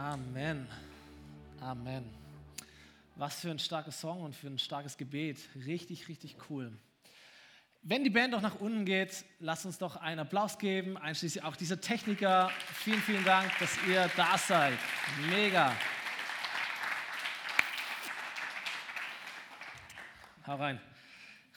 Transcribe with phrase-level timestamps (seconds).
[0.00, 0.66] Amen.
[1.60, 2.06] Amen.
[3.16, 5.36] Was für ein starkes Song und für ein starkes Gebet.
[5.66, 6.72] Richtig, richtig cool.
[7.82, 11.54] Wenn die Band doch nach unten geht, lasst uns doch einen Applaus geben, einschließlich auch
[11.54, 12.50] dieser Techniker.
[12.76, 14.78] Vielen, vielen Dank, dass ihr da seid.
[15.28, 15.76] Mega.
[20.46, 20.80] Hau rein.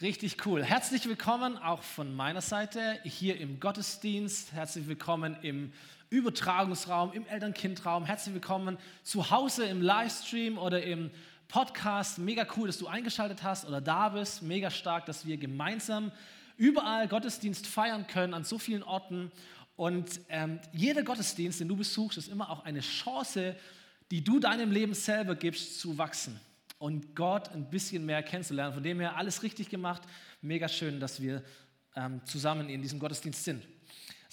[0.02, 0.66] Richtig cool.
[0.66, 4.52] Herzlich willkommen auch von meiner Seite hier im Gottesdienst.
[4.52, 5.72] Herzlich willkommen im
[6.14, 8.06] Übertragungsraum, im Eltern-Kind-Raum.
[8.06, 11.10] Herzlich willkommen zu Hause im Livestream oder im
[11.48, 12.20] Podcast.
[12.20, 14.44] Mega cool, dass du eingeschaltet hast oder da bist.
[14.44, 16.12] Mega stark, dass wir gemeinsam
[16.56, 19.32] überall Gottesdienst feiern können, an so vielen Orten.
[19.76, 23.56] Und ähm, jeder Gottesdienst, den du besuchst, ist immer auch eine Chance,
[24.12, 26.40] die du deinem Leben selber gibst, zu wachsen
[26.78, 28.76] und Gott ein bisschen mehr kennenzulernen.
[28.76, 30.04] Von dem her alles richtig gemacht.
[30.44, 31.42] Mega schön, dass wir
[31.96, 33.64] ähm, zusammen in diesem Gottesdienst sind.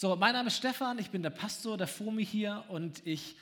[0.01, 3.37] So, mein Name ist Stefan, ich bin der Pastor der FOMI hier und ich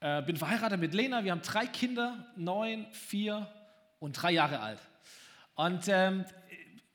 [0.00, 1.24] äh, bin verheiratet mit Lena.
[1.24, 3.50] Wir haben drei Kinder, neun, vier
[4.00, 4.80] und drei Jahre alt.
[5.54, 6.26] Und ähm,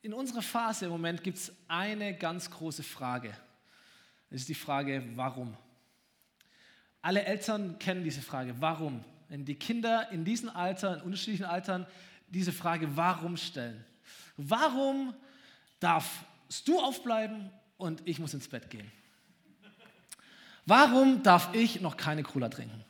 [0.03, 3.29] in unserer Phase im Moment gibt es eine ganz große Frage.
[4.29, 5.57] Das ist die Frage, warum?
[7.01, 9.03] Alle Eltern kennen diese Frage, warum?
[9.27, 11.87] Wenn die Kinder in diesem Alter, in unterschiedlichen Altern,
[12.27, 13.83] diese Frage, warum stellen.
[14.37, 15.15] Warum
[15.79, 16.13] darfst
[16.67, 18.98] du aufbleiben und ich muss ins Bett gehen?
[20.65, 22.83] Warum darf ich noch keine Cola trinken?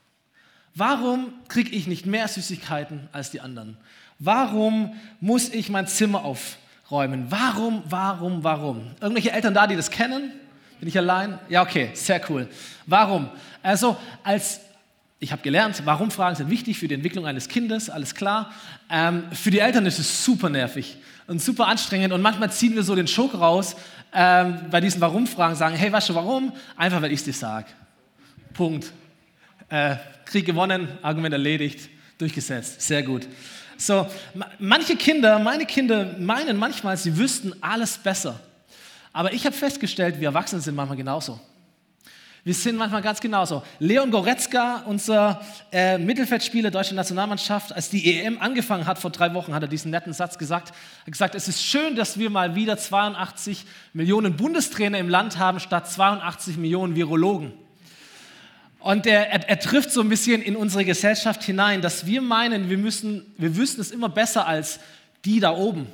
[0.75, 3.77] Warum kriege ich nicht mehr Süßigkeiten als die anderen?
[4.19, 7.25] Warum muss ich mein Zimmer aufräumen?
[7.29, 8.91] Warum, warum, warum?
[9.01, 10.31] Irgendwelche Eltern da, die das kennen?
[10.79, 11.39] Bin ich allein?
[11.49, 12.47] Ja, okay, sehr cool.
[12.85, 13.29] Warum?
[13.61, 14.61] Also, als
[15.19, 18.53] ich habe gelernt, warum Fragen sind wichtig für die Entwicklung eines Kindes, alles klar.
[18.89, 20.97] Ähm, für die Eltern ist es super nervig
[21.29, 23.75] und super anstrengend und manchmal ziehen wir so den Schok raus
[24.13, 26.51] ähm, bei diesen Warum-Fragen, sagen, hey, weißt du warum?
[26.75, 27.67] Einfach, weil ich es dir sage.
[28.53, 28.91] Punkt.
[29.69, 32.81] Äh, Krieg gewonnen, Argument erledigt, durchgesetzt.
[32.81, 33.27] Sehr gut.
[33.77, 34.07] So,
[34.57, 38.39] manche Kinder, meine Kinder meinen manchmal, sie wüssten alles besser.
[39.13, 41.39] Aber ich habe festgestellt, wir Erwachsene sind manchmal genauso.
[42.49, 43.61] Wir sind manchmal ganz genauso.
[43.77, 45.39] Leon Goretzka, unser
[45.71, 49.91] äh, Mittelfeldspieler deutscher Nationalmannschaft, als die EM angefangen hat vor drei Wochen, hat er diesen
[49.91, 50.69] netten Satz gesagt.
[50.69, 55.37] Er hat gesagt, es ist schön, dass wir mal wieder 82 Millionen Bundestrainer im Land
[55.37, 57.53] haben, statt 82 Millionen Virologen.
[58.79, 62.67] Und er, er, er, trifft so ein bisschen in unsere Gesellschaft hinein, dass wir meinen,
[62.67, 64.79] wir, müssen, wir wüssten es immer besser als
[65.23, 65.85] die da oben,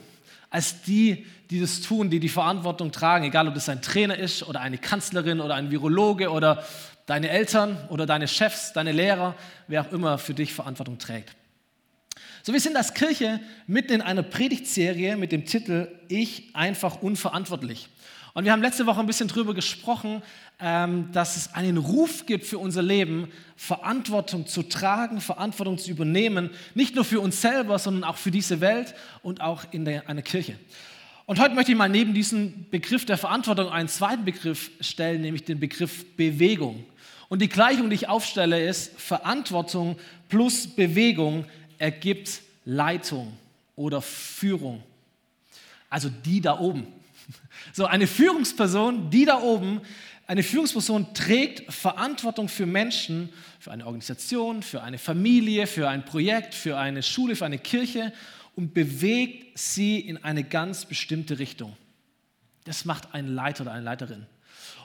[0.49, 4.43] als die, die das tun, die die Verantwortung tragen, egal ob das ein Trainer ist
[4.43, 6.63] oder eine Kanzlerin oder ein Virologe oder
[7.05, 9.35] deine Eltern oder deine Chefs, deine Lehrer,
[9.67, 11.35] wer auch immer für dich Verantwortung trägt.
[12.43, 17.89] So, wir sind als Kirche mitten in einer Predigtserie mit dem Titel Ich einfach unverantwortlich.
[18.35, 20.21] Und wir haben letzte Woche ein bisschen darüber gesprochen,
[20.59, 26.49] ähm, dass es einen Ruf gibt für unser Leben, Verantwortung zu tragen, Verantwortung zu übernehmen,
[26.73, 30.59] nicht nur für uns selber, sondern auch für diese Welt und auch in einer Kirche.
[31.27, 35.43] Und heute möchte ich mal neben diesem Begriff der Verantwortung einen zweiten Begriff stellen, nämlich
[35.43, 36.85] den Begriff Bewegung.
[37.29, 39.97] Und die Gleichung, die ich aufstelle, ist Verantwortung
[40.29, 41.45] plus Bewegung
[41.79, 43.33] ergibt Leitung
[43.75, 44.83] oder Führung.
[45.89, 46.85] Also die da oben.
[47.73, 49.81] So eine Führungsperson, die da oben,
[50.27, 56.53] eine Führungsperson trägt Verantwortung für Menschen, für eine Organisation, für eine Familie, für ein Projekt,
[56.53, 58.13] für eine Schule, für eine Kirche
[58.55, 61.75] und bewegt sie in eine ganz bestimmte Richtung.
[62.63, 64.25] Das macht ein Leiter oder eine Leiterin.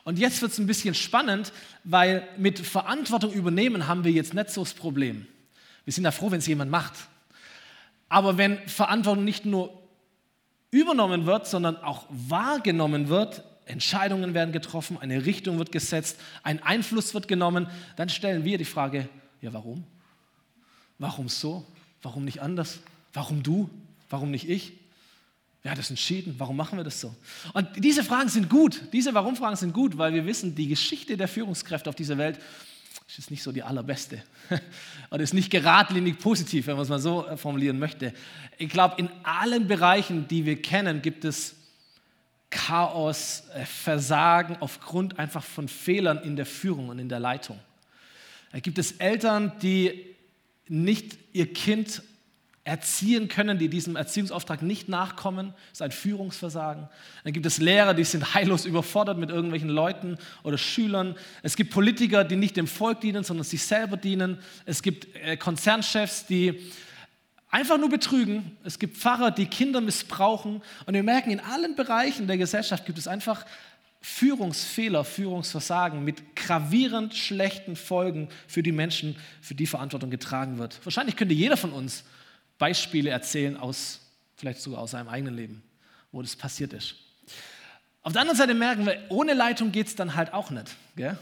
[0.04, 1.52] Und jetzt wird es ein bisschen spannend,
[1.84, 5.26] weil mit Verantwortung übernehmen haben wir jetzt nicht so das Problem.
[5.84, 6.94] Wir sind ja froh, wenn es jemand macht.
[8.08, 9.78] Aber wenn Verantwortung nicht nur
[10.70, 17.14] übernommen wird, sondern auch wahrgenommen wird, Entscheidungen werden getroffen, eine Richtung wird gesetzt, ein Einfluss
[17.14, 19.08] wird genommen, dann stellen wir die Frage,
[19.40, 19.84] ja warum?
[20.98, 21.64] Warum so?
[22.02, 22.80] Warum nicht anders?
[23.12, 23.68] Warum du?
[24.08, 24.72] Warum nicht ich?
[25.62, 26.34] Wer hat das entschieden?
[26.38, 27.14] Warum machen wir das so?
[27.52, 28.80] Und diese Fragen sind gut.
[28.92, 32.38] Diese Warum-Fragen sind gut, weil wir wissen, die Geschichte der Führungskräfte auf dieser Welt
[33.18, 34.22] ist nicht so die allerbeste.
[35.10, 38.14] Oder ist nicht geradlinig positiv, wenn man es mal so äh, formulieren möchte.
[38.56, 41.56] Ich glaube, in allen Bereichen, die wir kennen, gibt es
[42.48, 47.58] Chaos, äh, Versagen aufgrund einfach von Fehlern in der Führung und in der Leitung.
[48.52, 50.06] Da gibt es Eltern, die
[50.68, 52.02] nicht ihr Kind
[52.64, 56.88] erziehen können, die diesem Erziehungsauftrag nicht nachkommen, das ist ein Führungsversagen.
[57.24, 61.16] Dann gibt es Lehrer, die sind heillos überfordert mit irgendwelchen Leuten oder Schülern.
[61.42, 64.38] Es gibt Politiker, die nicht dem Volk dienen, sondern sich selber dienen.
[64.66, 66.60] Es gibt äh, Konzernchefs, die
[67.48, 68.56] einfach nur betrügen.
[68.62, 70.62] Es gibt Pfarrer, die Kinder missbrauchen.
[70.84, 73.46] Und wir merken, in allen Bereichen der Gesellschaft gibt es einfach
[74.02, 80.78] Führungsfehler, Führungsversagen mit gravierend schlechten Folgen für die Menschen, für die Verantwortung getragen wird.
[80.84, 82.04] Wahrscheinlich könnte jeder von uns
[82.60, 83.98] Beispiele erzählen aus,
[84.36, 85.62] vielleicht sogar aus seinem eigenen Leben,
[86.12, 86.94] wo das passiert ist.
[88.02, 90.68] Auf der anderen Seite merken wir, ohne Leitung geht es dann halt auch nicht.
[90.94, 91.18] Gell?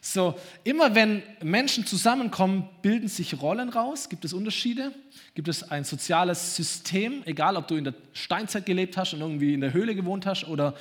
[0.00, 4.08] So, immer wenn Menschen zusammenkommen, bilden sich Rollen raus.
[4.08, 4.90] Gibt es Unterschiede?
[5.34, 9.54] Gibt es ein soziales System, egal ob du in der Steinzeit gelebt hast und irgendwie
[9.54, 10.74] in der Höhle gewohnt hast oder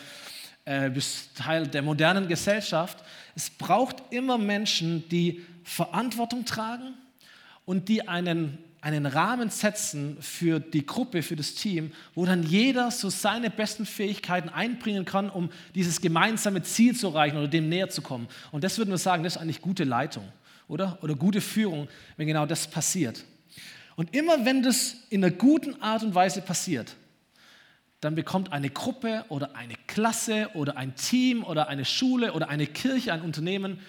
[0.66, 2.98] äh, bist Teil der modernen Gesellschaft.
[3.36, 6.96] Es braucht immer Menschen, die Verantwortung tragen
[7.66, 12.90] und die einen, einen Rahmen setzen für die Gruppe, für das Team, wo dann jeder
[12.90, 17.90] so seine besten Fähigkeiten einbringen kann, um dieses gemeinsame Ziel zu erreichen oder dem näher
[17.90, 18.28] zu kommen.
[18.52, 20.28] Und das würden wir sagen, das ist eigentlich gute Leitung,
[20.68, 20.98] oder?
[21.04, 21.88] Oder gute Führung,
[22.18, 23.24] wenn genau das passiert.
[23.96, 26.96] Und immer wenn das in einer guten Art und Weise passiert,
[28.00, 32.66] dann bekommt eine Gruppe oder eine Klasse oder ein Team oder eine Schule oder eine
[32.66, 33.80] Kirche, ein Unternehmen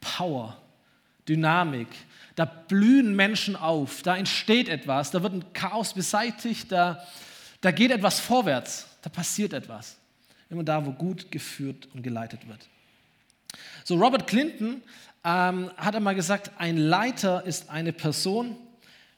[0.00, 0.56] Power,
[1.28, 1.88] Dynamik.
[2.34, 7.06] Da blühen Menschen auf, da entsteht etwas, da wird ein Chaos beseitigt, da,
[7.60, 9.96] da geht etwas vorwärts, da passiert etwas.
[10.48, 12.68] Immer da, wo gut geführt und geleitet wird.
[13.84, 14.82] So, Robert Clinton
[15.24, 18.56] ähm, hat einmal gesagt, ein Leiter ist eine Person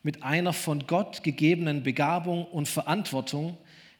[0.02, 3.56] mit einer von Gott gegebenen Begabung und Verantwortung,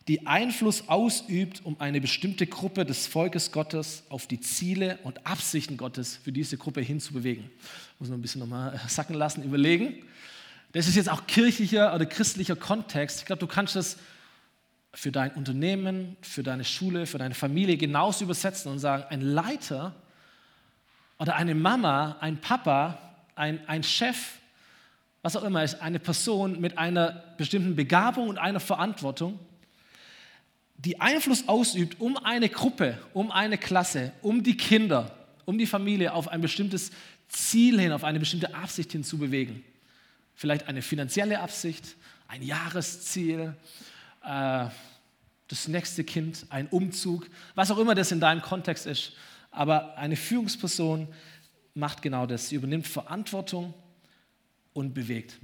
[0.09, 5.77] die Einfluss ausübt, um eine bestimmte Gruppe des Volkes Gottes auf die Ziele und Absichten
[5.77, 7.51] Gottes für diese Gruppe hinzubewegen.
[7.99, 10.05] Muss man ein bisschen nochmal sacken lassen, überlegen.
[10.73, 13.21] Das ist jetzt auch kirchlicher oder christlicher Kontext.
[13.21, 13.97] Ich glaube, du kannst das
[14.93, 19.95] für dein Unternehmen, für deine Schule, für deine Familie genauso übersetzen und sagen, ein Leiter
[21.19, 22.99] oder eine Mama, ein Papa,
[23.35, 24.17] ein, ein Chef,
[25.23, 29.39] was auch immer ist, eine Person mit einer bestimmten Begabung und einer Verantwortung,
[30.85, 36.13] die Einfluss ausübt, um eine Gruppe, um eine Klasse, um die Kinder, um die Familie
[36.13, 36.91] auf ein bestimmtes
[37.29, 39.65] Ziel hin, auf eine bestimmte Absicht hin zu bewegen.
[40.35, 41.97] Vielleicht eine finanzielle Absicht,
[42.29, 43.57] ein Jahresziel,
[44.25, 44.67] äh,
[45.49, 49.13] das nächste Kind, ein Umzug, was auch immer das in deinem Kontext ist.
[49.51, 51.09] Aber eine Führungsperson
[51.75, 52.49] macht genau das.
[52.49, 53.73] Sie übernimmt Verantwortung
[54.73, 55.39] und bewegt.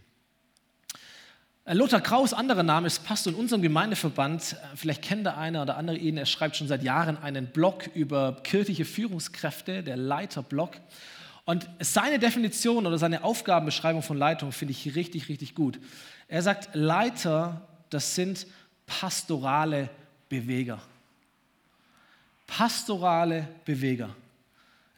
[1.71, 4.55] Äh, Lothar Kraus, anderer Name, ist Pastor in unserem Gemeindeverband.
[4.55, 6.17] Äh, vielleicht kennt der eine oder andere ihn.
[6.17, 10.73] Er schreibt schon seit Jahren einen Blog über kirchliche Führungskräfte, der Leiterblog.
[11.45, 15.79] Und seine Definition oder seine Aufgabenbeschreibung von Leitung finde ich richtig, richtig gut.
[16.27, 18.49] Er sagt, Leiter, das sind
[18.87, 19.91] pastorale
[20.29, 20.81] Beweger.
[22.49, 24.11] Pastorale Beweger.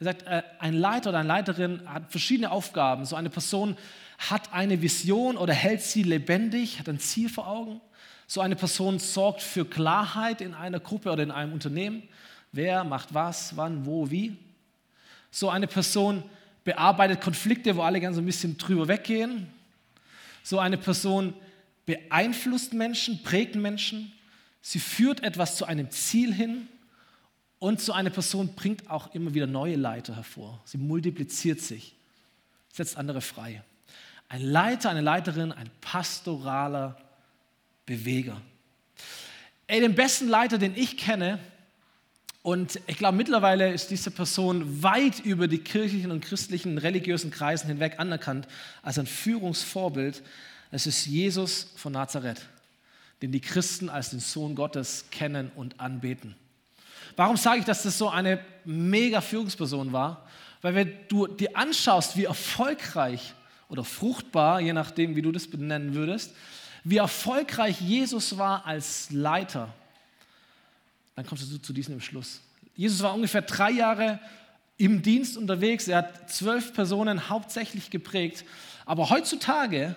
[0.03, 3.05] Er sagt, äh, ein Leiter oder eine Leiterin hat verschiedene Aufgaben.
[3.05, 3.77] So eine Person
[4.17, 7.79] hat eine Vision oder hält sie lebendig, hat ein Ziel vor Augen.
[8.27, 12.03] So eine Person sorgt für Klarheit in einer Gruppe oder in einem Unternehmen.
[12.51, 14.35] Wer macht was, wann, wo, wie.
[15.31, 16.21] So eine Person
[16.65, 19.47] bearbeitet Konflikte, wo alle ganz ein bisschen drüber weggehen.
[20.43, 21.33] So eine Person
[21.85, 24.11] beeinflusst Menschen, prägt Menschen.
[24.61, 26.67] Sie führt etwas zu einem Ziel hin.
[27.63, 30.61] Und so eine Person bringt auch immer wieder neue Leiter hervor.
[30.65, 31.95] Sie multipliziert sich,
[32.73, 33.63] setzt andere frei.
[34.27, 36.97] Ein Leiter, eine Leiterin, ein pastoraler
[37.85, 38.41] Beweger.
[39.67, 41.39] Ey, den besten Leiter, den ich kenne,
[42.41, 47.67] und ich glaube, mittlerweile ist diese Person weit über die kirchlichen und christlichen religiösen Kreisen
[47.67, 48.45] hinweg anerkannt
[48.81, 50.21] als ein Führungsvorbild.
[50.71, 52.41] Es ist Jesus von Nazareth,
[53.21, 56.35] den die Christen als den Sohn Gottes kennen und anbeten.
[57.15, 60.25] Warum sage ich, dass das so eine mega Führungsperson war?
[60.61, 63.33] Weil wenn du dir anschaust, wie erfolgreich
[63.69, 66.33] oder fruchtbar, je nachdem, wie du das benennen würdest,
[66.83, 69.73] wie erfolgreich Jesus war als Leiter,
[71.15, 72.41] dann kommst du zu diesem Entschluss.
[72.75, 74.19] Jesus war ungefähr drei Jahre
[74.77, 75.87] im Dienst unterwegs.
[75.87, 78.43] Er hat zwölf Personen hauptsächlich geprägt.
[78.85, 79.95] Aber heutzutage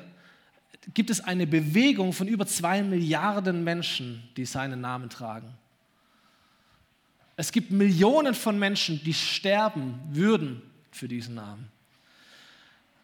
[0.94, 5.54] gibt es eine Bewegung von über zwei Milliarden Menschen, die seinen Namen tragen.
[7.36, 11.68] Es gibt Millionen von Menschen, die sterben würden für diesen Namen.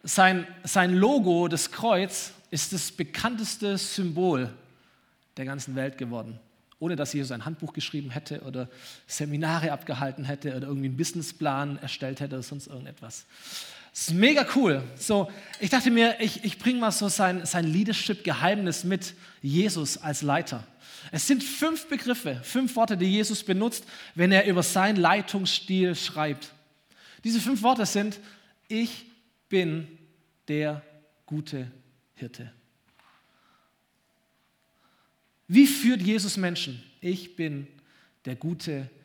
[0.03, 4.51] Sein, sein Logo, das Kreuz, ist das bekannteste Symbol
[5.37, 6.39] der ganzen Welt geworden.
[6.79, 8.67] Ohne dass Jesus ein Handbuch geschrieben hätte oder
[9.07, 13.25] Seminare abgehalten hätte oder irgendwie einen Businessplan erstellt hätte oder sonst irgendetwas.
[13.93, 14.83] Ist mega cool.
[14.95, 20.23] So, ich dachte mir, ich, ich bringe mal so sein, sein Leadership-Geheimnis mit Jesus als
[20.23, 20.65] Leiter.
[21.11, 23.85] Es sind fünf Begriffe, fünf Worte, die Jesus benutzt,
[24.15, 26.53] wenn er über seinen Leitungsstil schreibt.
[27.23, 28.19] Diese fünf Worte sind,
[28.67, 29.05] ich
[29.47, 29.87] bin
[30.47, 30.81] der
[31.25, 31.71] gute
[32.15, 32.51] Hirte.
[35.47, 36.81] Wie führt Jesus Menschen?
[36.99, 37.67] Ich bin
[38.25, 39.02] der gute Hirte.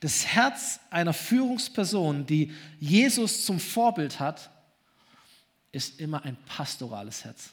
[0.00, 4.50] Das Herz einer Führungsperson, die Jesus zum Vorbild hat,
[5.70, 7.50] ist immer ein pastorales Herz,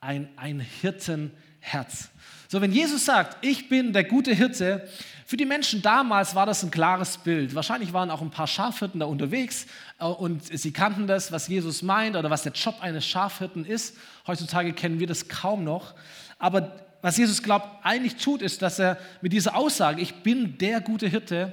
[0.00, 2.10] ein, ein Hirtenherz.
[2.48, 4.88] So, wenn Jesus sagt, ich bin der gute Hirte,
[5.26, 7.54] für die Menschen damals war das ein klares Bild.
[7.54, 9.66] Wahrscheinlich waren auch ein paar Schafhirten da unterwegs
[9.98, 13.96] äh, und sie kannten das, was Jesus meint oder was der Job eines Schafhirten ist.
[14.26, 15.94] Heutzutage kennen wir das kaum noch.
[16.38, 20.80] Aber was Jesus glaubt, eigentlich tut, ist, dass er mit dieser Aussage, ich bin der
[20.80, 21.52] gute Hirte,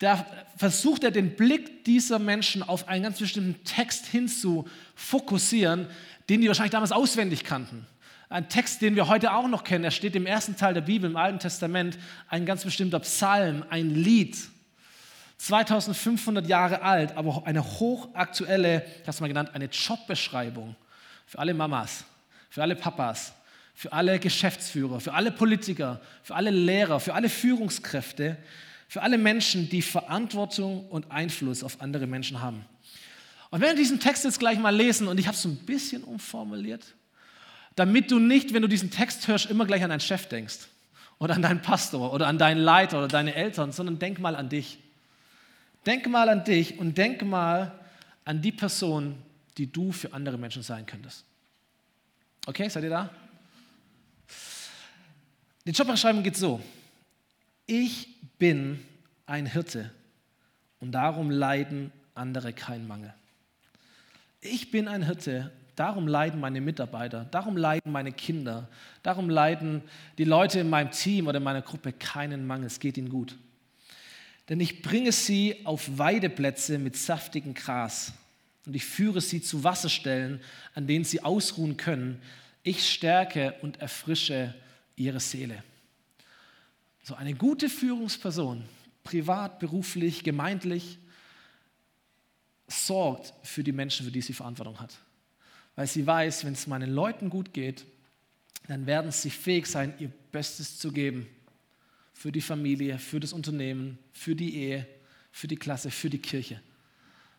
[0.00, 5.86] da versucht er den Blick dieser Menschen auf einen ganz bestimmten Text hin zu fokussieren,
[6.28, 7.86] den die wahrscheinlich damals auswendig kannten.
[8.28, 11.08] Ein Text, den wir heute auch noch kennen, er steht im ersten Teil der Bibel,
[11.08, 11.96] im Alten Testament,
[12.28, 14.36] ein ganz bestimmter Psalm, ein Lied,
[15.38, 20.74] 2500 Jahre alt, aber eine hochaktuelle, ich habe es mal genannt, eine Jobbeschreibung
[21.24, 22.02] für alle Mamas,
[22.50, 23.32] für alle Papas,
[23.74, 28.36] für alle Geschäftsführer, für alle Politiker, für alle Lehrer, für alle Führungskräfte,
[28.88, 32.64] für alle Menschen, die Verantwortung und Einfluss auf andere Menschen haben.
[33.50, 35.56] Und wenn wir diesen Text jetzt gleich mal lesen, und ich habe es so ein
[35.56, 36.94] bisschen umformuliert,
[37.76, 40.58] damit du nicht, wenn du diesen Text hörst, immer gleich an deinen Chef denkst
[41.18, 44.48] oder an deinen Pastor oder an deinen Leiter oder deine Eltern, sondern denk mal an
[44.48, 44.78] dich.
[45.86, 47.72] Denk mal an dich und denk mal
[48.24, 49.16] an die Person,
[49.58, 51.24] die du für andere Menschen sein könntest.
[52.46, 53.10] Okay, seid ihr da?
[55.64, 56.60] Die Jobbeschreibung geht so.
[57.66, 58.84] Ich bin
[59.26, 59.90] ein Hirte
[60.80, 63.14] und darum leiden andere keinen Mangel.
[64.40, 68.68] Ich bin ein Hirte Darum leiden meine Mitarbeiter, darum leiden meine Kinder,
[69.02, 69.82] darum leiden
[70.18, 73.38] die Leute in meinem Team oder in meiner Gruppe keinen Mangel, es geht ihnen gut.
[74.48, 78.12] Denn ich bringe sie auf Weideplätze mit saftigem Gras
[78.66, 80.40] und ich führe sie zu Wasserstellen,
[80.74, 82.20] an denen sie ausruhen können.
[82.62, 84.54] Ich stärke und erfrische
[84.96, 85.62] ihre Seele.
[87.02, 88.64] So eine gute Führungsperson,
[89.04, 90.98] privat, beruflich, gemeindlich,
[92.68, 94.98] sorgt für die Menschen, für die sie Verantwortung hat
[95.76, 97.84] weil sie weiß, wenn es meinen Leuten gut geht,
[98.68, 101.26] dann werden sie fähig sein, ihr Bestes zu geben.
[102.12, 104.86] Für die Familie, für das Unternehmen, für die Ehe,
[105.32, 106.60] für die Klasse, für die Kirche.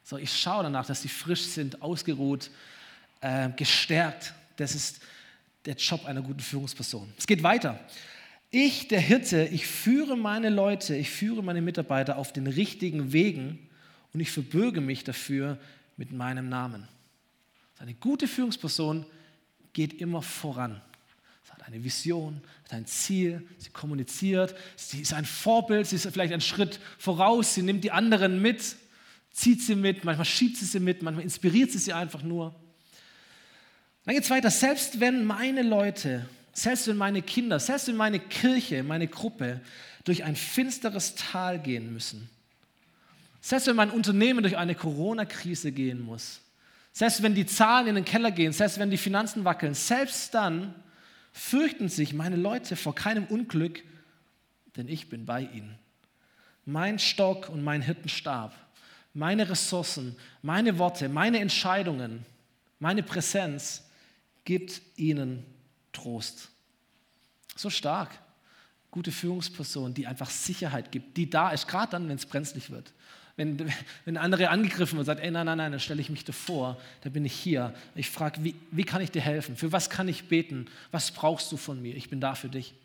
[0.04, 2.52] So, ich schaue danach, dass sie frisch sind, ausgeruht,
[3.22, 4.34] äh, gestärkt.
[4.58, 5.00] Das ist
[5.66, 7.14] der Job einer guten Führungsperson.
[7.18, 7.80] Es geht weiter.
[8.52, 13.68] Ich, der Hirte, ich führe meine Leute, ich führe meine Mitarbeiter auf den richtigen Wegen
[14.14, 15.58] und ich verbürge mich dafür
[15.98, 16.88] mit meinem Namen.
[17.80, 19.06] Eine gute Führungsperson
[19.74, 20.82] geht immer voran.
[21.44, 26.08] Sie hat eine Vision, hat ein Ziel, sie kommuniziert, sie ist ein Vorbild, sie ist
[26.08, 28.76] vielleicht einen Schritt voraus, sie nimmt die anderen mit,
[29.32, 32.56] zieht sie mit, manchmal schiebt sie sie mit, manchmal inspiriert sie sie einfach nur.
[34.06, 38.20] Dann geht es weiter, selbst wenn meine Leute, selbst wenn meine Kinder, selbst wenn meine
[38.20, 39.62] Kirche, meine Gruppe
[40.04, 42.30] durch ein finsteres Tal gehen müssen,
[43.40, 46.42] selbst wenn mein Unternehmen durch eine Corona-Krise gehen muss,
[46.92, 50.76] selbst wenn die Zahlen in den Keller gehen, selbst wenn die Finanzen wackeln, selbst dann
[51.32, 53.84] fürchten sich meine Leute vor keinem Unglück,
[54.76, 55.80] denn ich bin bei ihnen.
[56.66, 58.54] Mein Stock und mein Hirtenstab,
[59.14, 62.26] meine Ressourcen, meine Worte, meine Entscheidungen,
[62.80, 63.84] meine Präsenz
[64.44, 65.46] gibt ihnen
[65.92, 66.50] Trost.
[67.56, 68.12] So stark.
[68.92, 72.94] Gute Führungsperson, die einfach Sicherheit gibt, die da ist, gerade dann, wenn es brenzlig wird.
[73.36, 73.72] Wenn,
[74.06, 77.10] wenn andere angegriffen wird sagt, ey, nein, nein, nein, dann stelle ich mich davor, da
[77.10, 77.74] bin ich hier.
[77.96, 79.56] Ich frage, wie, wie kann ich dir helfen?
[79.56, 80.68] Für was kann ich beten?
[80.92, 81.96] Was brauchst du von mir?
[81.96, 82.76] Ich bin da für dich.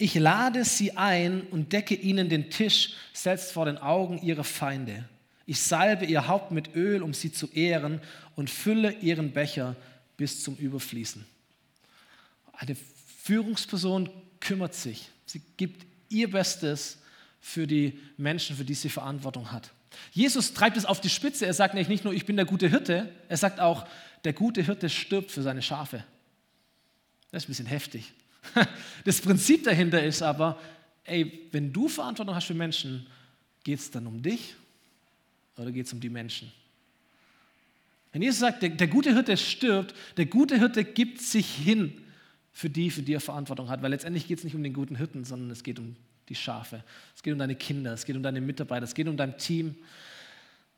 [0.00, 5.04] Ich lade sie ein und decke ihnen den Tisch selbst vor den Augen ihrer Feinde.
[5.44, 8.00] Ich salbe ihr Haupt mit Öl, um sie zu ehren
[8.36, 9.74] und fülle ihren Becher
[10.18, 11.24] bis zum Überfließen.
[12.52, 12.76] Eine
[13.22, 14.10] Führungsperson
[14.40, 15.08] kümmert sich.
[15.24, 16.98] Sie gibt ihr Bestes
[17.40, 19.72] für die Menschen, für die sie Verantwortung hat.
[20.12, 21.46] Jesus treibt es auf die Spitze.
[21.46, 23.86] Er sagt nicht nur, ich bin der gute Hirte, er sagt auch,
[24.24, 26.04] der gute Hirte stirbt für seine Schafe.
[27.30, 28.12] Das ist ein bisschen heftig.
[29.04, 30.58] Das Prinzip dahinter ist aber,
[31.04, 33.06] ey, wenn du Verantwortung hast für Menschen,
[33.62, 34.54] geht es dann um dich
[35.56, 36.52] oder geht es um die Menschen?
[38.12, 41.92] Wenn Jesus sagt, der, der gute Hirte stirbt, der gute Hirte gibt sich hin
[42.52, 44.96] für die, für die er Verantwortung hat, weil letztendlich geht es nicht um den guten
[44.96, 45.96] Hirten, sondern es geht um
[46.28, 46.82] die Schafe.
[47.14, 49.76] Es geht um deine Kinder, es geht um deine Mitarbeiter, es geht um dein Team.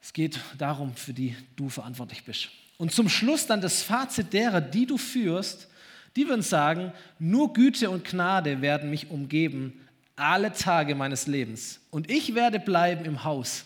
[0.03, 2.49] Es geht darum, für die du verantwortlich bist.
[2.79, 5.69] Und zum Schluss dann das Fazit derer, die du führst,
[6.17, 9.81] die würden sagen, nur Güte und Gnade werden mich umgeben
[10.17, 11.81] alle Tage meines Lebens.
[11.91, 13.65] Und ich werde bleiben im Haus.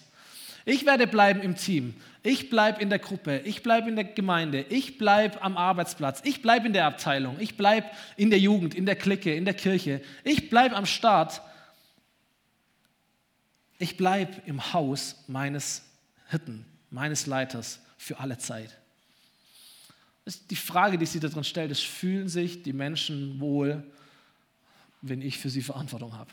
[0.65, 1.95] Ich werde bleiben im Team.
[2.23, 3.41] Ich bleibe in der Gruppe.
[3.45, 4.65] Ich bleibe in der Gemeinde.
[4.71, 6.23] Ich bleibe am Arbeitsplatz.
[6.25, 7.37] Ich bleibe in der Abteilung.
[7.39, 10.01] Ich bleibe in der Jugend, in der Clique, in der Kirche.
[10.25, 11.43] Ich bleibe am Start
[13.79, 15.83] ich bleibe im Haus meines
[16.29, 18.79] Hirten, meines Leiters für alle Zeit.
[20.49, 23.85] Die Frage, die sich darin stellt, ist, fühlen sich die Menschen wohl,
[25.03, 26.31] wenn ich für sie Verantwortung habe?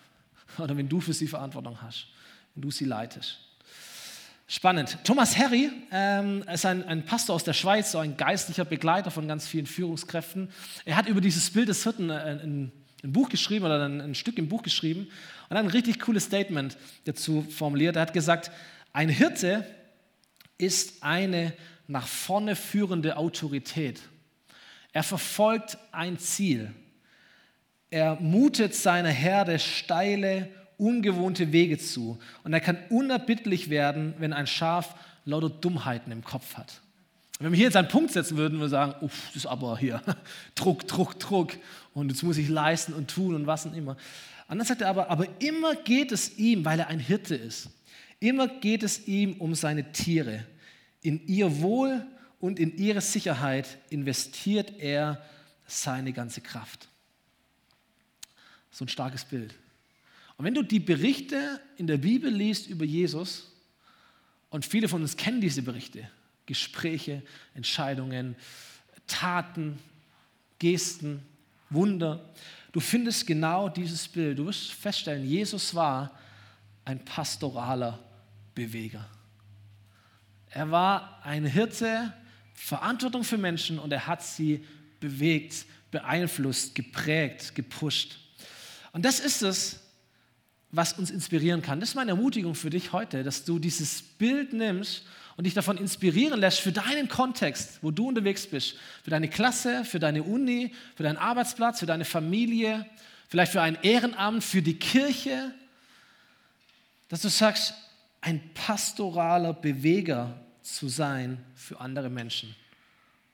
[0.60, 2.08] Oder wenn du für sie Verantwortung hast,
[2.56, 3.40] wenn du sie leitest?
[4.54, 4.98] Spannend.
[5.06, 9.26] Thomas Harry ähm, ist ein, ein, Pastor aus der Schweiz, so ein geistlicher Begleiter von
[9.26, 10.50] ganz vielen Führungskräften.
[10.84, 14.14] Er hat über dieses Bild des Hirten ein, ein, ein Buch geschrieben oder ein, ein,
[14.14, 15.08] Stück im Buch geschrieben
[15.48, 17.96] und ein richtig cooles Statement dazu formuliert.
[17.96, 18.52] Er hat gesagt,
[18.92, 19.66] ein Hirte
[20.58, 21.54] ist eine
[21.88, 24.02] nach vorne führende Autorität.
[24.92, 26.74] Er verfolgt ein Ziel.
[27.90, 30.50] Er mutet seiner Herde steile,
[30.82, 32.18] ungewohnte Wege zu.
[32.44, 34.96] Und er kann unerbittlich werden, wenn ein Schaf
[35.26, 36.82] lauter Dummheiten im Kopf hat.
[37.40, 39.78] Wenn wir hier jetzt einen Punkt setzen würden, würden wir sagen, uff, das ist aber
[39.78, 40.02] hier
[40.56, 41.54] Druck, Druck, Druck.
[41.94, 43.96] Und jetzt muss ich leisten und tun und was und immer.
[44.48, 47.70] Dann sagt er aber, aber immer geht es ihm, weil er ein Hirte ist,
[48.20, 50.46] immer geht es ihm um seine Tiere.
[51.02, 52.06] In ihr Wohl
[52.40, 55.22] und in ihre Sicherheit investiert er
[55.68, 56.90] seine ganze Kraft.
[58.72, 59.56] So ein starkes Bild.
[60.42, 63.54] Und wenn du die Berichte in der Bibel liest über Jesus,
[64.50, 66.10] und viele von uns kennen diese Berichte,
[66.48, 67.22] Gespräche,
[67.54, 68.36] Entscheidungen,
[69.06, 69.78] Taten,
[70.58, 71.22] Gesten,
[71.70, 72.28] Wunder,
[72.72, 74.40] du findest genau dieses Bild.
[74.40, 76.18] Du wirst feststellen, Jesus war
[76.86, 78.00] ein pastoraler
[78.56, 79.08] Beweger.
[80.50, 82.12] Er war ein Hirte,
[82.56, 84.66] Verantwortung für Menschen und er hat sie
[85.00, 88.18] bewegt, beeinflusst, geprägt, gepusht.
[88.92, 89.82] Und das ist es,
[90.72, 91.80] was uns inspirieren kann.
[91.80, 95.04] Das ist meine Ermutigung für dich heute, dass du dieses Bild nimmst
[95.36, 99.84] und dich davon inspirieren lässt für deinen Kontext, wo du unterwegs bist, für deine Klasse,
[99.86, 102.86] für deine Uni, für deinen Arbeitsplatz, für deine Familie,
[103.28, 105.54] vielleicht für ein Ehrenamt, für die Kirche,
[107.10, 107.74] dass du sagst,
[108.22, 112.56] ein pastoraler Beweger zu sein für andere Menschen.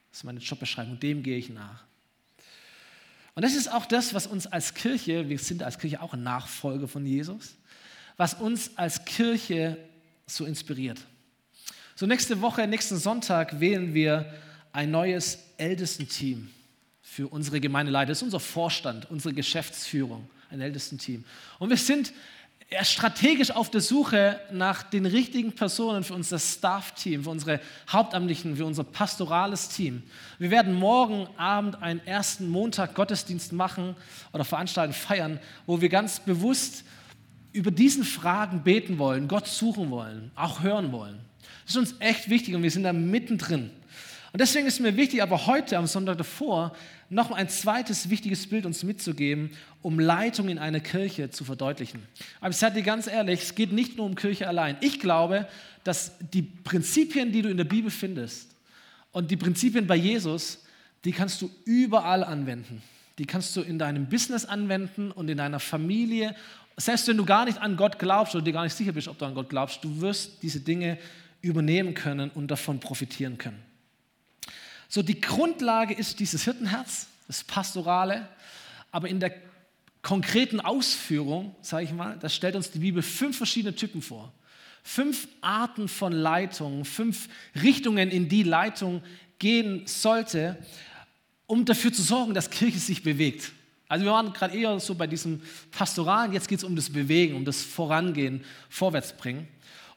[0.10, 1.84] Das ist meine Jobbeschreibung, dem gehe ich nach.
[3.38, 6.24] Und das ist auch das, was uns als Kirche, wir sind als Kirche auch ein
[6.24, 7.56] Nachfolger von Jesus,
[8.16, 9.78] was uns als Kirche
[10.26, 10.98] so inspiriert.
[11.94, 14.34] So nächste Woche, nächsten Sonntag wählen wir
[14.74, 16.50] ein neues Ältestenteam
[17.04, 18.08] für unsere Gemeindeleiter.
[18.08, 21.24] Das ist unser Vorstand, unsere Geschäftsführung, ein Ältestenteam.
[21.60, 22.14] Und wir sind
[22.70, 27.62] er ist strategisch auf der Suche nach den richtigen Personen für unser Staff-Team, für unsere
[27.90, 30.04] Hauptamtlichen, für unser pastorales Team.
[30.38, 33.96] Wir werden morgen Abend einen ersten Montag Gottesdienst machen
[34.34, 36.84] oder veranstalten, feiern, wo wir ganz bewusst
[37.54, 41.20] über diesen Fragen beten wollen, Gott suchen wollen, auch hören wollen.
[41.66, 43.72] Das ist uns echt wichtig und wir sind da mittendrin.
[44.34, 46.74] Und deswegen ist mir wichtig, aber heute am Sonntag davor
[47.10, 52.04] noch ein zweites wichtiges Bild uns mitzugeben, um Leitung in einer Kirche zu verdeutlichen.
[52.42, 54.78] Aber ich sage dir ganz ehrlich, es geht nicht nur um Kirche allein.
[54.82, 55.48] Ich glaube,
[55.84, 58.50] dass die Prinzipien, die du in der Bibel findest
[59.12, 60.66] und die Prinzipien bei Jesus,
[61.06, 62.82] die kannst du überall anwenden.
[63.18, 66.36] Die kannst du in deinem Business anwenden und in deiner Familie.
[66.76, 69.18] Selbst wenn du gar nicht an Gott glaubst oder dir gar nicht sicher bist, ob
[69.18, 71.00] du an Gott glaubst, du wirst diese Dinge
[71.42, 73.67] übernehmen können und davon profitieren können.
[74.90, 78.28] So, die Grundlage ist dieses Hirtenherz, das Pastorale,
[78.92, 79.34] aber in der
[80.02, 84.32] konkreten Ausführung, sage ich mal, da stellt uns die Bibel fünf verschiedene Typen vor.
[84.84, 87.28] Fünf Arten von Leitung, fünf
[87.62, 89.02] Richtungen, in die Leitung
[89.38, 90.58] gehen sollte,
[91.46, 93.52] um dafür zu sorgen, dass Kirche sich bewegt.
[93.90, 97.36] Also wir waren gerade eher so bei diesem Pastoralen, jetzt geht es um das Bewegen,
[97.36, 99.48] um das Vorangehen, Vorwärtsbringen.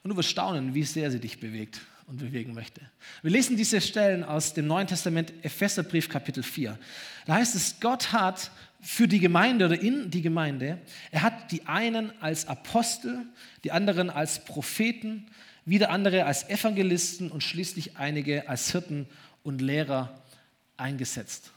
[0.03, 2.81] Und du wirst staunen, wie sehr sie dich bewegt und bewegen möchte.
[3.23, 6.77] Wir lesen diese Stellen aus dem Neuen Testament, Epheserbrief Kapitel 4.
[7.25, 10.79] Da heißt es, Gott hat für die Gemeinde oder in die Gemeinde,
[11.12, 13.27] er hat die einen als Apostel,
[13.62, 15.27] die anderen als Propheten,
[15.64, 19.07] wieder andere als Evangelisten und schließlich einige als Hirten
[19.44, 20.20] und Lehrer
[20.77, 21.53] eingesetzt.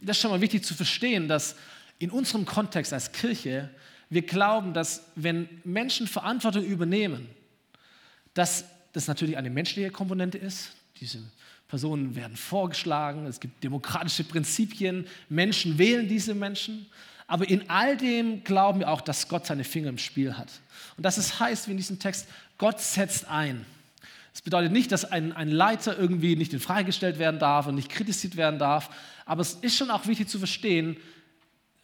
[0.00, 1.56] Das ist schon mal wichtig zu verstehen, dass
[1.98, 3.68] in unserem Kontext als Kirche
[4.08, 7.28] wir glauben, dass wenn Menschen Verantwortung übernehmen,
[8.32, 10.72] dass das natürlich eine menschliche Komponente ist.
[11.00, 11.18] Diese
[11.68, 16.86] Personen werden vorgeschlagen, es gibt demokratische Prinzipien, Menschen wählen diese Menschen.
[17.26, 20.48] Aber in all dem glauben wir auch, dass Gott seine Finger im Spiel hat.
[20.96, 22.26] Und dass es heißt, wie in diesem Text,
[22.58, 23.64] Gott setzt ein.
[24.32, 27.76] Das bedeutet nicht, dass ein, ein Leiter irgendwie nicht in Frage gestellt werden darf und
[27.76, 28.90] nicht kritisiert werden darf.
[29.26, 30.96] Aber es ist schon auch wichtig zu verstehen,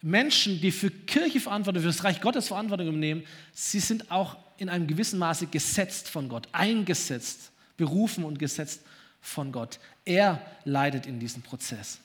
[0.01, 4.69] Menschen, die für Kirche Verantwortung, für das Reich Gottes Verantwortung übernehmen, sie sind auch in
[4.69, 8.81] einem gewissen Maße gesetzt von Gott, eingesetzt, berufen und gesetzt
[9.21, 9.79] von Gott.
[10.05, 11.99] Er leidet in diesem Prozess.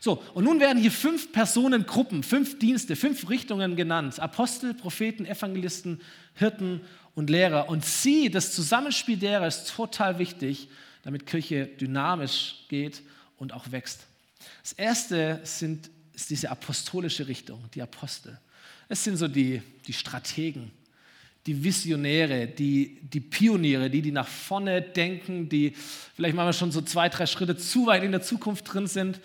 [0.00, 4.18] So, und nun werden hier fünf Personengruppen, fünf Dienste, fünf Richtungen genannt.
[4.18, 6.00] Apostel, Propheten, Evangelisten,
[6.34, 6.80] Hirten
[7.14, 7.68] und Lehrer.
[7.68, 10.68] Und sie, das Zusammenspiel derer ist total wichtig,
[11.02, 13.02] damit Kirche dynamisch geht
[13.36, 14.06] und auch wächst.
[14.62, 18.38] Das erste sind, ist diese apostolische Richtung, die Apostel.
[18.88, 20.70] Es sind so die, die Strategen,
[21.46, 25.74] die Visionäre, die, die Pioniere, die, die nach vorne denken, die
[26.14, 29.20] vielleicht manchmal schon so zwei, drei Schritte zu weit in der Zukunft drin sind,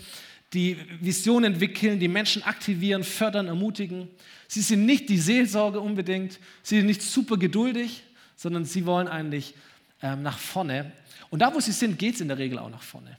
[0.54, 4.08] die Visionen entwickeln, die Menschen aktivieren, fördern, ermutigen.
[4.48, 8.04] Sie sind nicht die Seelsorge unbedingt, sie sind nicht super geduldig,
[8.36, 9.54] sondern sie wollen eigentlich
[10.02, 10.92] ähm, nach vorne.
[11.30, 13.18] Und da, wo sie sind, geht es in der Regel auch nach vorne.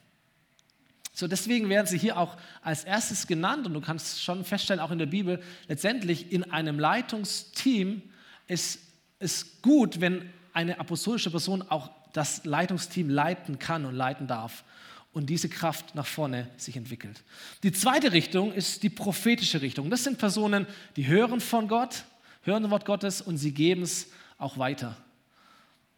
[1.20, 4.90] So, deswegen werden sie hier auch als erstes genannt und du kannst schon feststellen, auch
[4.90, 8.00] in der Bibel, letztendlich in einem Leitungsteam
[8.46, 8.80] ist
[9.18, 14.64] es gut, wenn eine apostolische Person auch das Leitungsteam leiten kann und leiten darf
[15.12, 17.22] und diese Kraft nach vorne sich entwickelt.
[17.64, 19.90] Die zweite Richtung ist die prophetische Richtung.
[19.90, 22.04] Das sind Personen, die hören von Gott,
[22.44, 24.06] hören das Wort Gottes und sie geben es
[24.38, 24.96] auch weiter.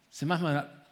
[0.09, 0.82] Sie sind manchmal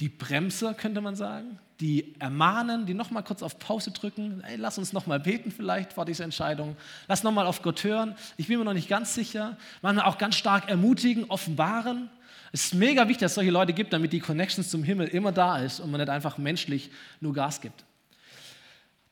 [0.00, 4.42] die Bremser, könnte man sagen, die ermahnen, die nochmal kurz auf Pause drücken.
[4.44, 6.76] Hey, lass uns nochmal beten vielleicht vor dieser Entscheidung.
[7.06, 8.14] Lass nochmal auf Gott hören.
[8.36, 9.56] Ich bin mir noch nicht ganz sicher.
[9.82, 12.10] Manchmal auch ganz stark ermutigen, offenbaren.
[12.52, 15.32] Es ist mega wichtig, dass es solche Leute gibt, damit die Connection zum Himmel immer
[15.32, 17.84] da ist und man nicht einfach menschlich nur Gas gibt.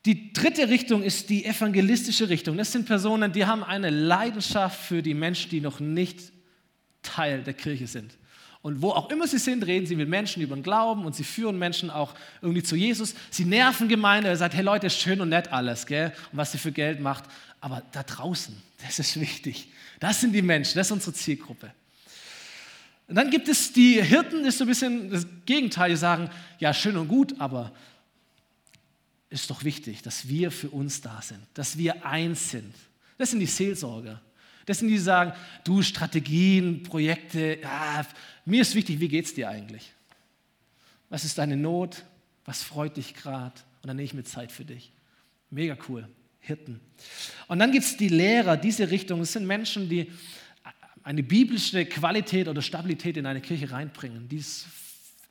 [0.05, 2.57] Die dritte Richtung ist die evangelistische Richtung.
[2.57, 6.31] Das sind Personen, die haben eine Leidenschaft für die Menschen, die noch nicht
[7.01, 8.17] Teil der Kirche sind.
[8.61, 11.23] Und wo auch immer sie sind, reden sie mit Menschen über den Glauben und sie
[11.23, 13.15] führen Menschen auch irgendwie zu Jesus.
[13.29, 16.13] Sie nerven Gemeinde, er sagt, hey Leute, schön und nett alles, gell?
[16.31, 17.23] Und was ihr für Geld macht.
[17.61, 19.69] Aber da draußen, das ist wichtig.
[19.99, 21.71] Das sind die Menschen, das ist unsere Zielgruppe.
[23.07, 26.29] Und dann gibt es die Hirten, das ist so ein bisschen das Gegenteil, die sagen,
[26.59, 27.71] ja, schön und gut, aber
[29.29, 32.73] ist doch wichtig, dass wir für uns da sind, dass wir eins sind.
[33.17, 34.21] Das sind die Seelsorger.
[34.69, 38.05] Das sind die, die sagen, du, Strategien, Projekte, ja,
[38.45, 39.91] mir ist wichtig, wie geht es dir eigentlich?
[41.09, 42.03] Was ist deine Not?
[42.45, 43.55] Was freut dich gerade?
[43.81, 44.91] Und dann nehme ich mir Zeit für dich.
[45.49, 46.07] Mega cool.
[46.39, 46.79] Hirten.
[47.47, 49.19] Und dann gibt es die Lehrer, diese Richtung.
[49.21, 50.11] Das sind Menschen, die
[51.01, 54.45] eine biblische Qualität oder Stabilität in eine Kirche reinbringen, die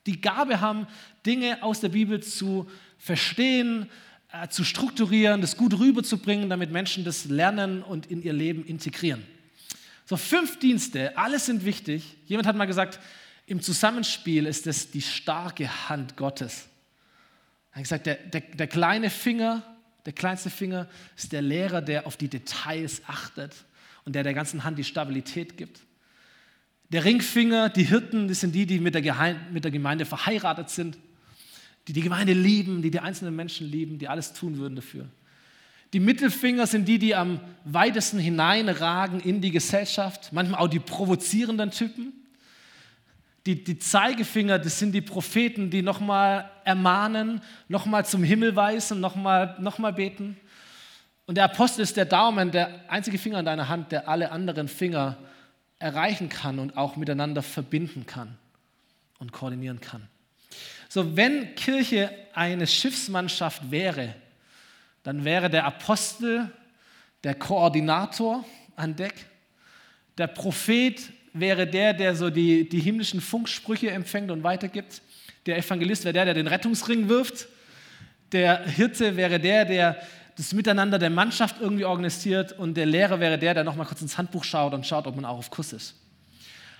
[0.05, 0.88] die Gabe haben,
[1.24, 3.88] Dinge aus der Bibel zu verstehen,
[4.33, 9.25] äh, zu strukturieren, das gut rüberzubringen, damit Menschen das lernen und in ihr Leben integrieren.
[10.05, 12.17] So fünf Dienste, alles sind wichtig.
[12.27, 13.01] Jemand hat mal gesagt,
[13.47, 16.69] im Zusammenspiel ist es die starke Hand Gottes.
[17.73, 19.62] Er hat gesagt, der, der, der kleine Finger,
[20.05, 23.55] der kleinste Finger ist der Lehrer, der auf die Details achtet
[24.05, 25.81] und der der ganzen Hand die Stabilität gibt.
[26.91, 30.71] Der Ringfinger, die Hirten, das sind die, die mit der, Geheim mit der Gemeinde verheiratet
[30.71, 30.99] sind,
[31.88, 35.07] die die Gemeinde lieben, die die einzelnen Menschen lieben, die alles tun würden dafür.
[35.94, 41.70] Die Mittelfinger sind die, die am weitesten hineinragen in die Gesellschaft, manchmal auch die provozierenden
[41.70, 42.12] Typen.
[43.46, 49.57] Die, die Zeigefinger, das sind die Propheten, die nochmal ermahnen, nochmal zum Himmel weisen, nochmal
[49.61, 50.37] noch mal beten.
[51.24, 54.68] Und der Apostel ist der Daumen, der einzige Finger in deiner Hand, der alle anderen
[54.68, 55.16] Finger
[55.79, 58.37] erreichen kann und auch miteinander verbinden kann
[59.18, 60.07] und koordinieren kann.
[60.88, 64.14] So, wenn Kirche eine Schiffsmannschaft wäre,
[65.03, 66.51] dann wäre der Apostel
[67.24, 68.44] der Koordinator
[68.77, 69.14] an Deck,
[70.16, 71.01] der Prophet
[71.33, 75.03] wäre der, der so die, die himmlischen Funksprüche empfängt und weitergibt,
[75.46, 77.48] der Evangelist wäre der, der den Rettungsring wirft,
[78.33, 80.01] der Hirte wäre der, der
[80.38, 82.53] das Miteinander der Mannschaft irgendwie organisiert.
[82.53, 85.24] Und der Lehrer wäre der, der nochmal kurz ins Handbuch schaut und schaut, ob man
[85.24, 85.94] auch auf Kuss ist.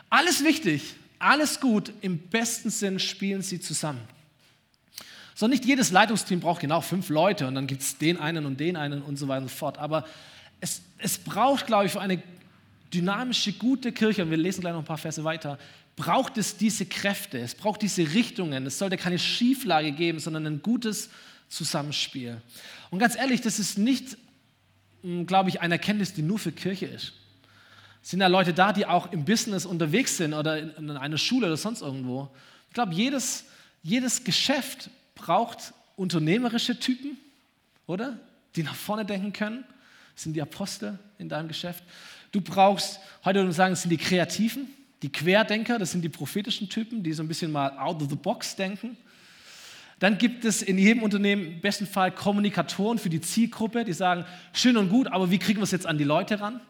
[0.09, 4.01] Alles wichtig, alles gut, im besten Sinn spielen sie zusammen.
[5.35, 8.59] So, nicht jedes Leitungsteam braucht genau fünf Leute und dann gibt es den einen und
[8.59, 9.79] den einen und so weiter und so fort.
[9.79, 10.05] Aber
[10.61, 12.21] es, es braucht, glaube ich, für eine
[12.93, 15.59] dynamische, gute Kirche, und wir lesen gleich noch ein paar Verse weiter,
[15.95, 18.67] braucht es diese Kräfte, es braucht diese Richtungen.
[18.67, 21.11] Es sollte keine Schieflage geben, sondern ein gutes
[21.49, 22.41] Zusammenspiel.
[22.91, 24.17] Und ganz ehrlich, das ist nicht,
[25.03, 27.13] hm, glaube ich, eine Erkenntnis, die nur für Kirche ist.
[28.03, 31.57] Sind ja Leute da, die auch im Business unterwegs sind oder in einer Schule oder
[31.57, 32.31] sonst irgendwo.
[32.69, 33.45] Ich glaube, jedes,
[33.83, 37.19] jedes Geschäft braucht unternehmerische Typen,
[37.87, 38.19] oder?
[38.57, 39.65] Die nach vorne denken können.
[40.15, 41.83] Das sind die Apostel in deinem Geschäft.
[42.33, 44.69] Du brauchst, heute würde man sagen, es sind die Kreativen,
[45.03, 48.17] die Querdenker, das sind die prophetischen Typen, die so ein bisschen mal out of the
[48.17, 48.97] box denken.
[49.99, 54.25] Dann gibt es in jedem Unternehmen im besten Fall Kommunikatoren für die Zielgruppe, die sagen,
[54.53, 56.61] schön und gut, aber wie kriegen wir es jetzt an die Leute ran?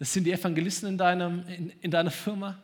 [0.00, 2.58] Das sind die Evangelisten in, deinem, in, in deiner Firma.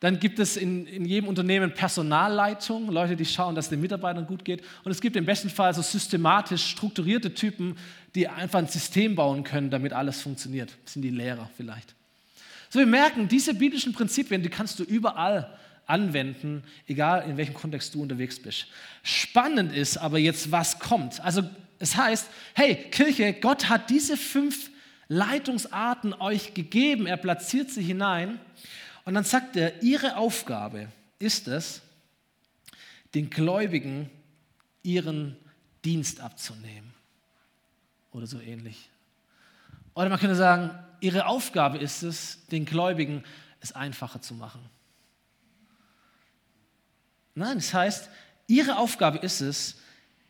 [0.00, 4.26] Dann gibt es in, in jedem Unternehmen Personalleitung, Leute, die schauen, dass es den Mitarbeitern
[4.26, 4.62] gut geht.
[4.82, 7.76] Und es gibt im besten Fall so systematisch strukturierte Typen,
[8.14, 10.74] die einfach ein System bauen können, damit alles funktioniert.
[10.84, 11.94] Das sind die Lehrer vielleicht.
[12.70, 17.94] So, wir merken, diese biblischen Prinzipien, die kannst du überall anwenden, egal in welchem Kontext
[17.94, 18.68] du unterwegs bist.
[19.02, 21.20] Spannend ist aber jetzt, was kommt.
[21.20, 21.42] Also
[21.78, 24.70] es heißt, hey Kirche, Gott hat diese fünf
[25.08, 28.40] Leitungsarten euch gegeben, er platziert sie hinein
[29.04, 30.88] und dann sagt er, ihre Aufgabe
[31.18, 31.82] ist es,
[33.14, 34.10] den Gläubigen
[34.82, 35.36] ihren
[35.84, 36.92] Dienst abzunehmen
[38.12, 38.88] oder so ähnlich.
[39.94, 43.22] Oder man könnte sagen, ihre Aufgabe ist es, den Gläubigen
[43.60, 44.60] es einfacher zu machen.
[47.34, 48.10] Nein, das heißt,
[48.46, 49.80] ihre Aufgabe ist es,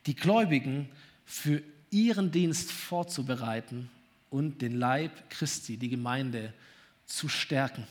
[0.06, 0.90] die Gläubigen
[1.24, 3.90] für ihren Dienst vorzubereiten
[4.34, 6.52] und den Leib Christi, die Gemeinde,
[7.06, 7.86] zu stärken.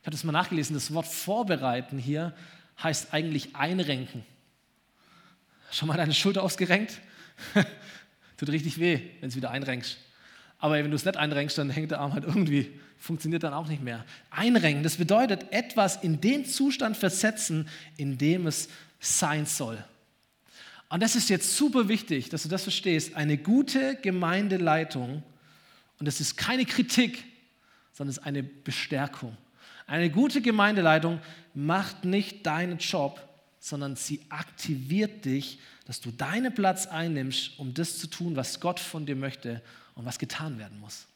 [0.00, 2.32] Ich habe das mal nachgelesen, das Wort vorbereiten hier
[2.80, 4.24] heißt eigentlich einrenken.
[5.72, 7.00] Schon mal deine Schulter ausgerenkt?
[8.36, 9.98] Tut richtig weh, wenn du es wieder einrenkst.
[10.58, 13.66] Aber wenn du es nicht einrenkst, dann hängt der Arm halt irgendwie, funktioniert dann auch
[13.66, 14.04] nicht mehr.
[14.30, 18.68] Einrenken, das bedeutet etwas in den Zustand versetzen, in dem es
[19.00, 19.84] sein soll.
[20.88, 23.16] Und das ist jetzt super wichtig, dass du das verstehst.
[23.16, 25.24] Eine gute Gemeindeleitung,
[25.98, 27.24] und das ist keine Kritik,
[27.92, 29.36] sondern es ist eine Bestärkung.
[29.86, 31.20] Eine gute Gemeindeleitung
[31.54, 33.20] macht nicht deinen Job,
[33.58, 38.78] sondern sie aktiviert dich, dass du deinen Platz einnimmst, um das zu tun, was Gott
[38.78, 39.62] von dir möchte
[39.94, 41.06] und was getan werden muss.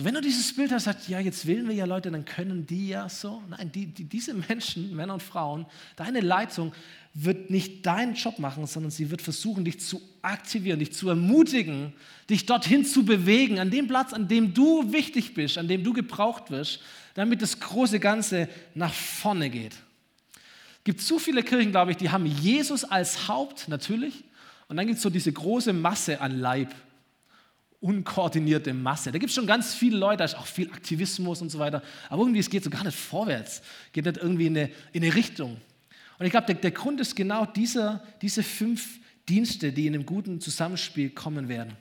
[0.00, 2.66] So, wenn du dieses Bild hast, sagst, ja, jetzt wählen wir ja Leute, dann können
[2.66, 3.42] die ja so.
[3.50, 6.72] Nein, die, die, diese Menschen, Männer und Frauen, deine Leitung
[7.12, 11.92] wird nicht deinen Job machen, sondern sie wird versuchen, dich zu aktivieren, dich zu ermutigen,
[12.30, 15.92] dich dorthin zu bewegen, an dem Platz, an dem du wichtig bist, an dem du
[15.92, 16.80] gebraucht wirst,
[17.12, 19.74] damit das große Ganze nach vorne geht.
[20.78, 24.24] Es gibt zu viele Kirchen, glaube ich, die haben Jesus als Haupt, natürlich,
[24.68, 26.74] und dann gibt es so diese große Masse an Leib
[27.80, 29.10] unkoordinierte Masse.
[29.10, 31.82] Da gibt es schon ganz viele Leute, da ist auch viel Aktivismus und so weiter,
[32.08, 33.62] aber irgendwie es geht so gar nicht vorwärts,
[33.92, 35.56] geht nicht irgendwie in eine, in eine Richtung.
[36.18, 40.04] Und ich glaube, der, der, Grund ist genau dieser, diese fünf Dienste, die in einem
[40.04, 41.76] guten Zusammenspiel kommen werden.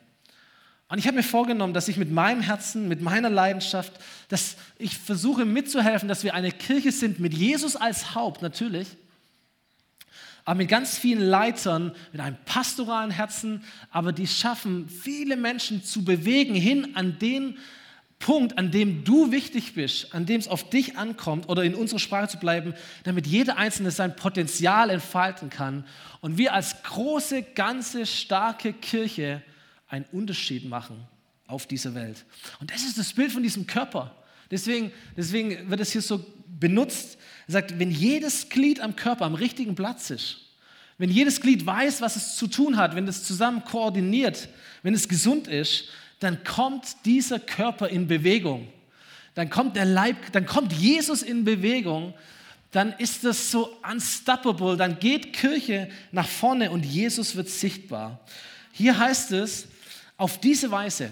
[0.88, 3.94] Und ich habe mir vorgenommen, dass ich mit meinem Herzen, mit meiner Leidenschaft,
[4.30, 8.88] dass ich versuche mitzuhelfen, dass wir eine Kirche sind mit Jesus als Haupt natürlich,
[10.50, 16.04] aber mit ganz vielen Leitern, mit einem pastoralen Herzen, aber die schaffen, viele Menschen zu
[16.04, 17.60] bewegen hin an den
[18.18, 22.00] Punkt, an dem du wichtig bist, an dem es auf dich ankommt oder in unserer
[22.00, 25.86] Sprache zu bleiben, damit jeder Einzelne sein Potenzial entfalten kann
[26.20, 29.44] und wir als große, ganze, starke Kirche
[29.88, 30.98] einen Unterschied machen
[31.46, 32.26] auf dieser Welt.
[32.60, 34.16] Und das ist das Bild von diesem Körper.
[34.52, 36.26] Deswegen, deswegen wird es hier so
[36.60, 37.18] benutzt.
[37.48, 40.38] Er sagt, wenn jedes Glied am Körper am richtigen Platz ist,
[40.98, 44.50] wenn jedes Glied weiß, was es zu tun hat, wenn es zusammen koordiniert,
[44.84, 45.86] wenn es gesund ist,
[46.20, 48.68] dann kommt dieser Körper in Bewegung.
[49.36, 52.14] Dann kommt der Leib, dann kommt Jesus in Bewegung.
[52.72, 54.76] Dann ist das so unstoppable.
[54.76, 58.20] Dann geht Kirche nach vorne und Jesus wird sichtbar.
[58.74, 59.68] Hier heißt es
[60.18, 61.12] auf diese Weise.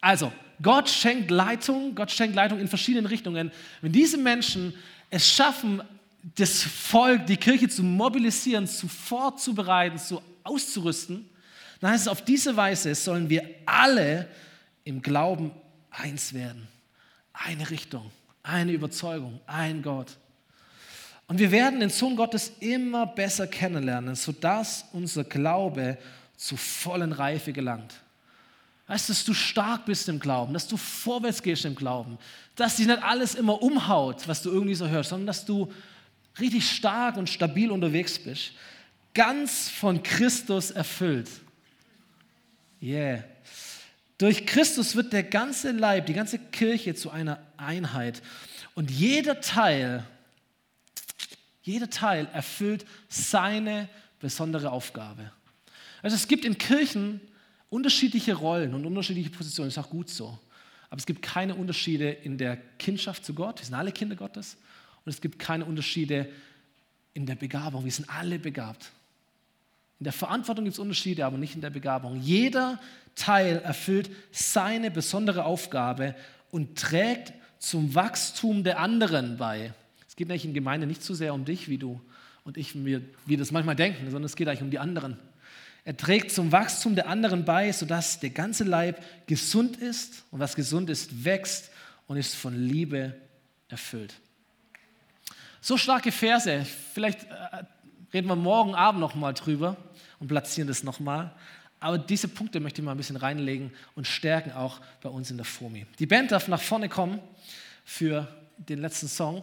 [0.00, 3.52] Also, Gott schenkt Leitung, Gott schenkt Leitung in verschiedenen Richtungen.
[3.80, 4.74] Wenn diese Menschen
[5.10, 5.82] es schaffen,
[6.34, 11.28] das Volk, die Kirche zu mobilisieren, zu vorzubereiten, zu auszurüsten,
[11.80, 14.28] dann heißt es, auf diese Weise sollen wir alle
[14.84, 15.52] im Glauben
[15.90, 16.66] eins werden.
[17.32, 18.10] Eine Richtung,
[18.42, 20.16] eine Überzeugung, ein Gott.
[21.28, 25.98] Und wir werden den Sohn Gottes immer besser kennenlernen, sodass unser Glaube
[26.36, 27.94] zu vollen Reife gelangt.
[28.88, 32.18] Weißt du, dass du stark bist im Glauben, dass du vorwärts gehst im Glauben,
[32.56, 35.70] dass dich nicht alles immer umhaut, was du irgendwie so hörst, sondern dass du
[36.40, 38.52] richtig stark und stabil unterwegs bist.
[39.12, 41.28] Ganz von Christus erfüllt.
[42.80, 43.24] Yeah.
[44.16, 48.22] Durch Christus wird der ganze Leib, die ganze Kirche zu einer Einheit.
[48.74, 50.02] Und jeder Teil,
[51.62, 55.30] jeder Teil erfüllt seine besondere Aufgabe.
[56.00, 57.20] Also es gibt in Kirchen
[57.70, 60.38] unterschiedliche Rollen und unterschiedliche Positionen, ist auch gut so.
[60.90, 64.56] Aber es gibt keine Unterschiede in der Kindschaft zu Gott, wir sind alle Kinder Gottes.
[65.04, 66.28] Und es gibt keine Unterschiede
[67.14, 68.90] in der Begabung, wir sind alle begabt.
[70.00, 72.20] In der Verantwortung gibt es Unterschiede, aber nicht in der Begabung.
[72.20, 72.80] Jeder
[73.16, 76.14] Teil erfüllt seine besondere Aufgabe
[76.50, 79.74] und trägt zum Wachstum der anderen bei.
[80.06, 82.00] Es geht nämlich in Gemeinde nicht so sehr um dich, wie du
[82.44, 85.18] und ich, wie wir das manchmal denken, sondern es geht eigentlich um die anderen.
[85.88, 90.54] Er trägt zum Wachstum der anderen bei, sodass der ganze Leib gesund ist und was
[90.54, 91.70] gesund ist, wächst
[92.06, 93.16] und ist von Liebe
[93.68, 94.12] erfüllt.
[95.62, 97.64] So starke Verse, vielleicht äh,
[98.12, 99.78] reden wir morgen Abend nochmal drüber
[100.18, 101.34] und platzieren das nochmal.
[101.80, 105.38] Aber diese Punkte möchte ich mal ein bisschen reinlegen und stärken auch bei uns in
[105.38, 105.86] der FOMI.
[105.98, 107.18] Die Band darf nach vorne kommen
[107.86, 109.42] für den letzten Song.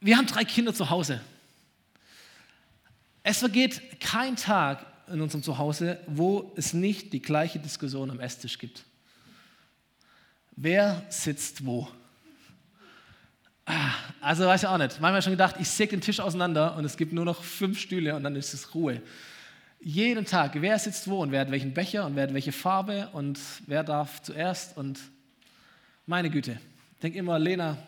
[0.00, 1.20] Wir haben drei Kinder zu Hause.
[3.22, 8.58] Es vergeht kein Tag in unserem Zuhause, wo es nicht die gleiche Diskussion am Esstisch
[8.58, 8.84] gibt.
[10.56, 11.88] Wer sitzt wo?
[13.64, 15.00] Ah, also weiß ich auch nicht.
[15.00, 18.16] Manchmal schon gedacht, ich säge den Tisch auseinander und es gibt nur noch fünf Stühle
[18.16, 19.00] und dann ist es Ruhe.
[19.80, 23.08] Jeden Tag, wer sitzt wo und wer hat welchen Becher und wer hat welche Farbe
[23.12, 24.98] und wer darf zuerst und
[26.06, 26.60] meine Güte.
[26.94, 27.78] Ich denke immer, Lena,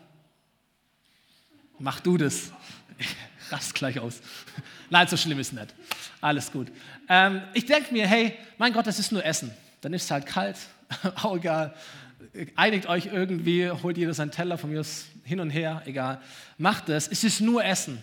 [1.79, 2.53] mach du das.
[2.99, 3.09] Ich
[3.51, 4.20] rast gleich aus.
[4.94, 5.74] Nein, so schlimm ist nicht.
[6.20, 6.68] Alles gut.
[7.09, 9.50] Ähm, ich denke mir, hey, mein Gott, das ist nur Essen.
[9.80, 10.57] Dann ist es halt kalt,
[11.16, 11.74] auch egal.
[12.54, 14.85] Einigt euch irgendwie, holt jeder seinen Teller von mir
[15.24, 16.20] hin und her, egal.
[16.59, 17.98] Macht es, es ist nur Essen.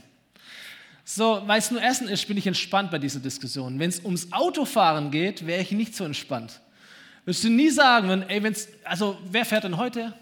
[1.06, 3.80] So, weil es nur Essen ist, bin ich entspannt bei dieser Diskussion.
[3.80, 6.60] Wenn es ums Autofahren geht, wäre ich nicht so entspannt.
[7.24, 10.14] Würdest du nie sagen, wenn, ey, wenn's, also wer fährt denn heute?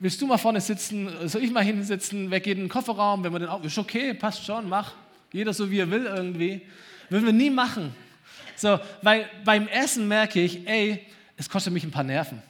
[0.00, 1.10] Willst du mal vorne sitzen?
[1.28, 2.30] Soll ich mal hinten sitzen?
[2.30, 3.22] Wer geht in den Kofferraum?
[3.24, 4.94] Wenn man den Auto, ist okay, passt schon, mach.
[5.36, 6.62] Jeder so wie er will irgendwie.
[7.10, 7.94] Würden wir nie machen.
[8.56, 11.04] So, weil beim Essen merke ich, ey,
[11.36, 12.42] es kostet mich ein paar Nerven.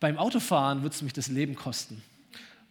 [0.00, 2.02] Beim Autofahren wird es mich das Leben kosten.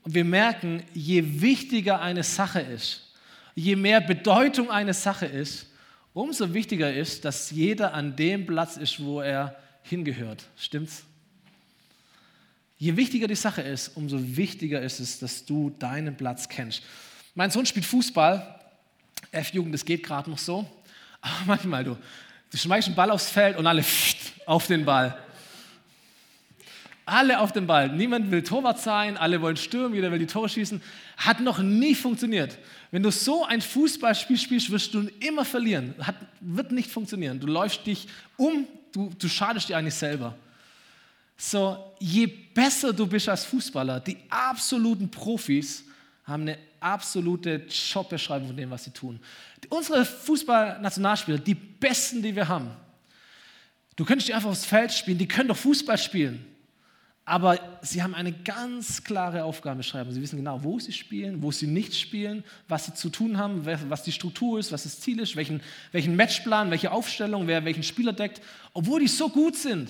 [0.03, 3.13] Und wir merken, je wichtiger eine Sache ist,
[3.55, 5.67] je mehr Bedeutung eine Sache ist,
[6.13, 10.43] umso wichtiger ist, dass jeder an dem Platz ist, wo er hingehört.
[10.57, 11.03] Stimmt's?
[12.77, 16.83] Je wichtiger die Sache ist, umso wichtiger ist es, dass du deinen Platz kennst.
[17.35, 18.59] Mein Sohn spielt Fußball.
[19.33, 20.65] F-Jugend, das geht gerade noch so.
[21.21, 21.97] Aber manchmal, du,
[22.51, 23.83] du schmeißt einen Ball aufs Feld und alle
[24.45, 25.17] auf den Ball.
[27.05, 27.89] Alle auf den Ball.
[27.89, 30.81] Niemand will Torwart sein, alle wollen stürmen, jeder will die Tore schießen.
[31.17, 32.57] Hat noch nie funktioniert.
[32.91, 35.95] Wenn du so ein Fußballspiel spielst, wirst du immer verlieren.
[35.99, 37.39] Hat, wird nicht funktionieren.
[37.39, 40.35] Du läufst dich um, du, du schadest dir eigentlich selber.
[41.35, 45.83] So, je besser du bist als Fußballer, die absoluten Profis
[46.23, 49.19] haben eine absolute Jobbeschreibung von dem, was sie tun.
[49.69, 52.71] Unsere Fußballnationalspieler, die besten, die wir haben,
[53.95, 56.45] du könntest die einfach aufs Feld spielen, die können doch Fußball spielen.
[57.25, 60.11] Aber sie haben eine ganz klare Aufgabenbeschreibung.
[60.11, 63.65] Sie wissen genau, wo sie spielen, wo sie nicht spielen, was sie zu tun haben,
[63.65, 65.61] was die Struktur ist, was das Ziel ist, welchen,
[65.93, 68.41] welchen Matchplan, welche Aufstellung, wer welchen Spieler deckt,
[68.73, 69.89] obwohl die so gut sind.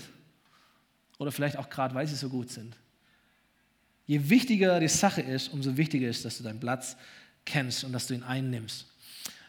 [1.17, 2.75] Oder vielleicht auch gerade, weil sie so gut sind.
[4.05, 6.97] Je wichtiger die Sache ist, umso wichtiger ist, dass du deinen Platz
[7.45, 8.87] kennst und dass du ihn einnimmst.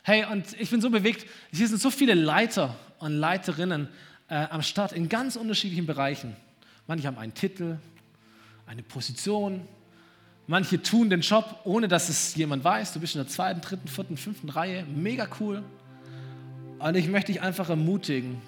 [0.03, 3.89] Hey, und ich bin so bewegt, hier sind so viele Leiter und Leiterinnen
[4.29, 6.37] äh, am Start in ganz unterschiedlichen Bereichen.
[6.87, 7.79] Manche haben einen Titel,
[8.67, 9.67] eine Position.
[10.47, 12.93] Manche tun den Job, ohne dass es jemand weiß.
[12.93, 14.85] Du bist in der zweiten, dritten, vierten, fünften Reihe.
[14.85, 15.63] Mega cool.
[16.79, 18.43] Und ich möchte dich einfach ermutigen,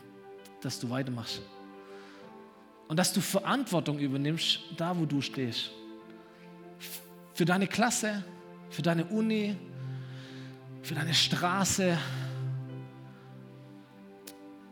[0.60, 1.40] dass du weitermachst.
[2.88, 5.70] Und dass du Verantwortung übernimmst, da wo du stehst.
[7.36, 8.24] Für deine Klasse,
[8.70, 9.56] für deine Uni,
[10.80, 11.98] für deine Straße,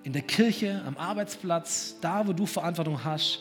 [0.03, 3.41] in der Kirche, am Arbeitsplatz, da wo du Verantwortung hast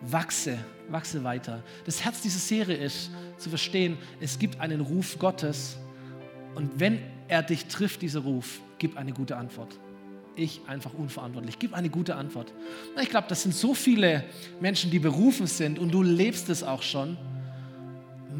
[0.00, 0.56] wachse,
[0.88, 1.62] wachse weiter.
[1.84, 5.76] Das Herz dieser Serie ist zu verstehen, es gibt einen Ruf Gottes
[6.54, 9.78] und wenn er dich trifft, dieser Ruf, gib eine gute Antwort.
[10.34, 12.54] Ich einfach unverantwortlich, gib eine gute Antwort.
[13.02, 14.24] Ich glaube, das sind so viele
[14.62, 17.18] Menschen, die berufen sind und du lebst es auch schon.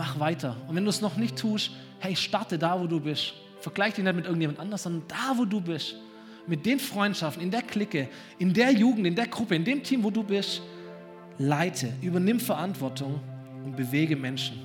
[0.03, 0.57] Mach weiter.
[0.67, 3.35] Und wenn du es noch nicht tust, hey, starte da, wo du bist.
[3.61, 5.95] Vergleich dich nicht mit irgendjemand anders, sondern da, wo du bist.
[6.49, 8.09] Mit den Freundschaften, in der Clique,
[8.41, 10.61] in der Jugend, in der Gruppe, in dem Team, wo du bist
[11.39, 13.21] leite, übernimm Verantwortung
[13.65, 14.59] und bewege Menschen.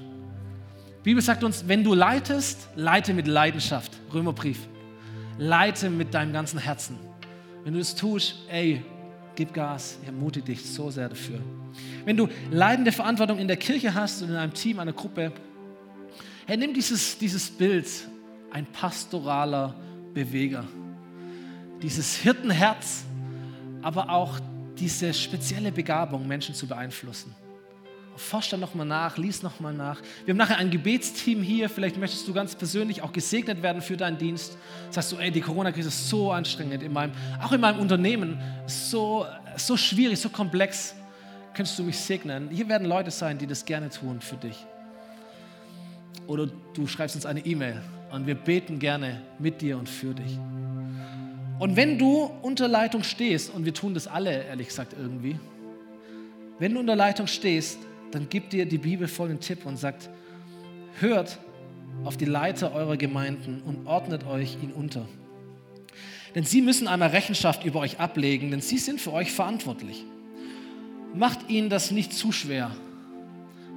[1.02, 3.92] Die Bibel sagt uns, wenn du leitest, leite mit Leidenschaft.
[4.12, 4.68] Römerbrief.
[5.38, 6.98] Leite mit deinem ganzen Herzen.
[7.64, 8.84] Wenn du es tust, ey,
[9.38, 11.40] gib Gas, ich ermutige dich so sehr dafür.
[12.04, 15.32] Wenn du leidende Verantwortung in der Kirche hast und in einem Team, einer Gruppe,
[16.48, 17.88] hey, nimm dieses, dieses Bild,
[18.52, 19.76] ein pastoraler
[20.14, 20.66] Beweger.
[21.82, 23.06] Dieses Hirtenherz,
[23.84, 24.40] aber auch
[24.80, 27.34] diese spezielle Begabung, Menschen zu beeinflussen.
[28.18, 30.02] Forsch da nochmal nach, lies nochmal nach.
[30.26, 31.70] Wir haben nachher ein Gebetsteam hier.
[31.70, 34.58] Vielleicht möchtest du ganz persönlich auch gesegnet werden für deinen Dienst.
[34.90, 39.26] Sagst du, ey, die Corona-Krise ist so anstrengend in meinem, auch in meinem Unternehmen, so,
[39.56, 40.96] so schwierig, so komplex.
[41.54, 42.50] Könntest du mich segnen?
[42.50, 44.66] Hier werden Leute sein, die das gerne tun für dich.
[46.28, 50.38] Oder du schreibst uns eine E-Mail und wir beten gerne mit dir und für dich.
[51.60, 55.40] Und wenn du unter Leitung stehst, und wir tun das alle, ehrlich gesagt, irgendwie,
[56.60, 57.80] wenn du unter Leitung stehst,
[58.12, 60.10] dann gibt dir die Bibel folgenden Tipp und sagt,
[61.00, 61.40] hört
[62.04, 65.08] auf die Leiter eurer Gemeinden und ordnet euch ihn unter.
[66.36, 70.06] Denn sie müssen einmal Rechenschaft über euch ablegen, denn sie sind für euch verantwortlich.
[71.14, 72.76] Macht ihnen das nicht zu schwer.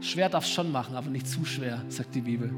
[0.01, 2.53] Schwer darf es schon machen, aber nicht zu schwer, sagt die Bibel.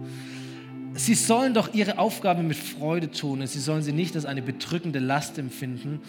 [0.95, 4.43] Sie sollen doch ihre Aufgabe mit Freude tun und sie sollen sie nicht als eine
[4.43, 6.01] bedrückende Last empfinden,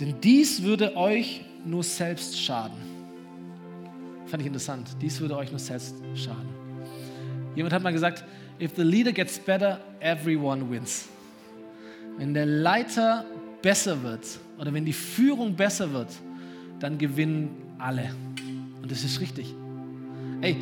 [0.00, 2.95] denn dies würde euch nur selbst schaden.
[4.26, 4.96] Fand ich interessant.
[5.00, 6.48] Dies würde euch nur selbst schaden.
[7.54, 8.24] Jemand hat mal gesagt,
[8.60, 11.08] if the leader gets better, everyone wins.
[12.18, 13.24] Wenn der Leiter
[13.62, 14.26] besser wird
[14.58, 16.08] oder wenn die Führung besser wird,
[16.80, 18.10] dann gewinnen alle.
[18.82, 19.54] Und das ist richtig.
[20.40, 20.56] Ey,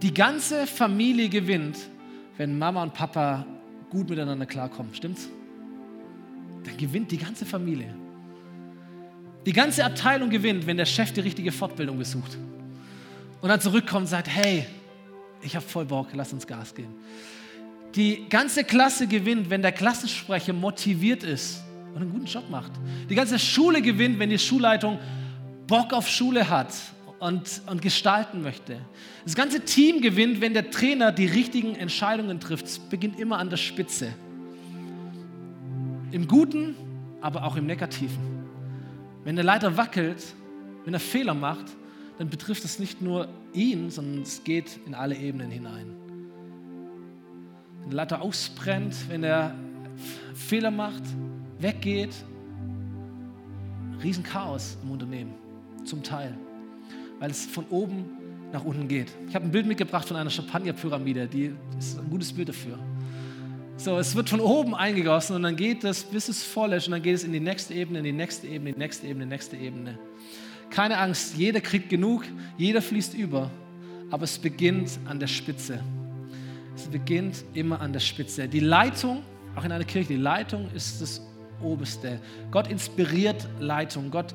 [0.00, 1.78] die ganze Familie gewinnt,
[2.36, 3.46] wenn Mama und Papa
[3.90, 4.94] gut miteinander klarkommen.
[4.94, 5.28] Stimmt's?
[6.64, 7.94] Dann gewinnt die ganze Familie.
[9.46, 12.36] Die ganze Abteilung gewinnt, wenn der Chef die richtige Fortbildung besucht.
[13.42, 14.66] Und dann zurückkommt und sagt, hey,
[15.42, 16.94] ich habe voll Bock, lass uns Gas geben.
[17.96, 21.62] Die ganze Klasse gewinnt, wenn der Klassensprecher motiviert ist
[21.92, 22.72] und einen guten Job macht.
[23.10, 24.98] Die ganze Schule gewinnt, wenn die Schulleitung
[25.66, 26.72] Bock auf Schule hat
[27.18, 28.78] und, und gestalten möchte.
[29.24, 32.66] Das ganze Team gewinnt, wenn der Trainer die richtigen Entscheidungen trifft.
[32.66, 34.14] Es beginnt immer an der Spitze.
[36.12, 36.76] Im Guten,
[37.20, 38.46] aber auch im Negativen.
[39.24, 40.22] Wenn der Leiter wackelt,
[40.84, 41.66] wenn er Fehler macht,
[42.18, 45.94] dann betrifft es nicht nur ihn, sondern es geht in alle Ebenen hinein.
[47.80, 49.54] Wenn der Leiter ausbrennt, wenn er
[50.34, 51.02] Fehler macht,
[51.58, 52.14] weggeht,
[54.02, 55.34] Riesenchaos im Unternehmen,
[55.84, 56.36] zum Teil,
[57.18, 58.04] weil es von oben
[58.52, 59.08] nach unten geht.
[59.28, 62.78] Ich habe ein Bild mitgebracht von einer Champagnerpyramide, die ist ein gutes Bild dafür.
[63.76, 66.92] So, es wird von oben eingegossen und dann geht es, bis es voll ist und
[66.92, 69.24] dann geht es in die nächste Ebene, in die nächste Ebene, in die nächste Ebene,
[69.24, 69.98] in die nächste Ebene.
[70.72, 72.24] Keine Angst, jeder kriegt genug,
[72.56, 73.50] jeder fließt über,
[74.10, 75.80] aber es beginnt an der Spitze.
[76.74, 78.48] Es beginnt immer an der Spitze.
[78.48, 79.22] Die Leitung,
[79.54, 81.20] auch in einer Kirche, die Leitung ist das
[81.62, 82.18] Oberste.
[82.50, 84.34] Gott inspiriert Leitung, Gott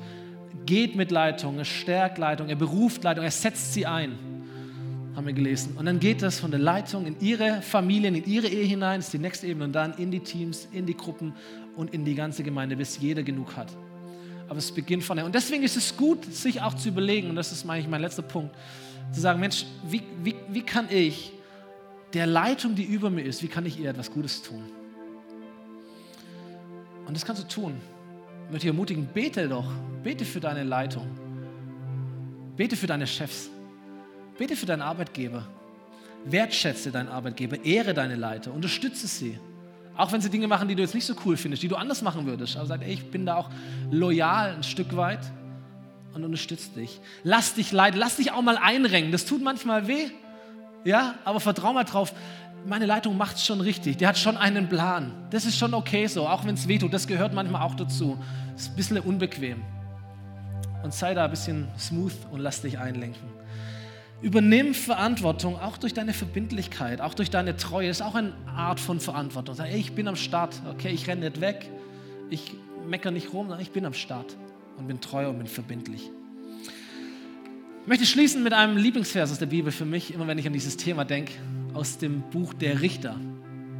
[0.64, 4.12] geht mit Leitung, er stärkt Leitung, er beruft Leitung, er setzt sie ein,
[5.16, 5.76] haben wir gelesen.
[5.76, 9.12] Und dann geht das von der Leitung in ihre Familien, in ihre Ehe hinein, ist
[9.12, 11.32] die nächste Ebene, und dann in die Teams, in die Gruppen
[11.74, 13.76] und in die ganze Gemeinde, bis jeder genug hat.
[14.48, 15.26] Aber es beginnt von der.
[15.26, 18.22] Und deswegen ist es gut, sich auch zu überlegen, und das ist eigentlich mein letzter
[18.22, 18.54] Punkt,
[19.12, 21.32] zu sagen, Mensch, wie, wie, wie kann ich
[22.14, 24.64] der Leitung, die über mir ist, wie kann ich ihr etwas Gutes tun?
[27.06, 27.74] Und das kannst du tun.
[28.46, 29.70] Ich möchte dich ermutigen, bete doch.
[30.02, 31.06] Bete für deine Leitung.
[32.56, 33.50] Bete für deine Chefs.
[34.38, 35.46] Bete für deinen Arbeitgeber.
[36.24, 37.64] Wertschätze deinen Arbeitgeber.
[37.64, 38.52] Ehre deine Leiter.
[38.52, 39.38] Unterstütze sie.
[39.98, 42.00] Auch wenn sie Dinge machen, die du jetzt nicht so cool findest, die du anders
[42.00, 42.56] machen würdest.
[42.56, 43.50] Aber sag, ey, ich bin da auch
[43.90, 45.20] loyal ein Stück weit
[46.14, 47.00] und unterstütze dich.
[47.24, 48.00] Lass dich leiden.
[48.00, 49.12] Lass dich auch mal einrengen.
[49.12, 50.06] Das tut manchmal weh.
[50.84, 52.14] Ja, aber vertrau mal drauf
[52.66, 53.96] meine Leitung macht es schon richtig.
[53.98, 55.12] Die hat schon einen Plan.
[55.30, 56.92] Das ist schon okay so, auch wenn es wehtut.
[56.92, 58.18] Das gehört manchmal auch dazu.
[58.56, 59.62] Ist ein bisschen unbequem.
[60.82, 63.37] Und sei da ein bisschen smooth und lass dich einlenken.
[64.20, 67.86] Übernimm Verantwortung auch durch deine Verbindlichkeit, auch durch deine Treue.
[67.86, 69.54] Das ist auch eine Art von Verantwortung.
[69.54, 70.60] Sag, ey, ich bin am Start.
[70.70, 71.70] Okay, ich renne nicht weg.
[72.28, 72.52] Ich
[72.88, 74.36] meckere nicht rum, sondern ich bin am Start
[74.76, 76.10] und bin treu und bin verbindlich.
[77.82, 80.52] Ich möchte schließen mit einem Lieblingsvers aus der Bibel für mich, immer wenn ich an
[80.52, 81.32] dieses Thema denke
[81.72, 83.16] aus dem Buch der Richter,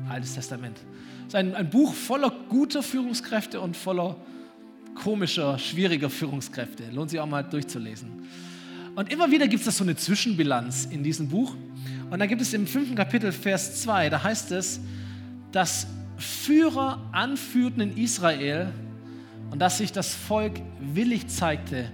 [0.09, 0.79] Altes Testament.
[1.23, 4.17] Es ist ein, ein Buch voller guter Führungskräfte und voller
[4.95, 6.85] komischer, schwieriger Führungskräfte.
[6.91, 8.27] Lohnt sich auch mal durchzulesen.
[8.99, 11.55] Und immer wieder gibt es so eine Zwischenbilanz in diesem Buch.
[12.11, 14.81] Und da gibt es im fünften Kapitel, Vers 2, da heißt es,
[15.53, 15.87] dass
[16.17, 18.73] Führer anführten in Israel
[19.53, 21.93] und dass sich das Volk willig zeigte,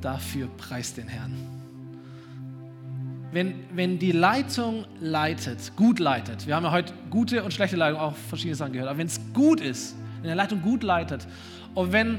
[0.00, 1.34] dafür preist den Herrn
[3.32, 8.00] wenn, wenn die Leitung leitet, gut leitet, wir haben ja heute gute und schlechte Leitung,
[8.00, 11.28] auch verschiedene Sachen gehört, aber wenn es gut ist, wenn der Leitung gut leitet
[11.74, 12.18] und wenn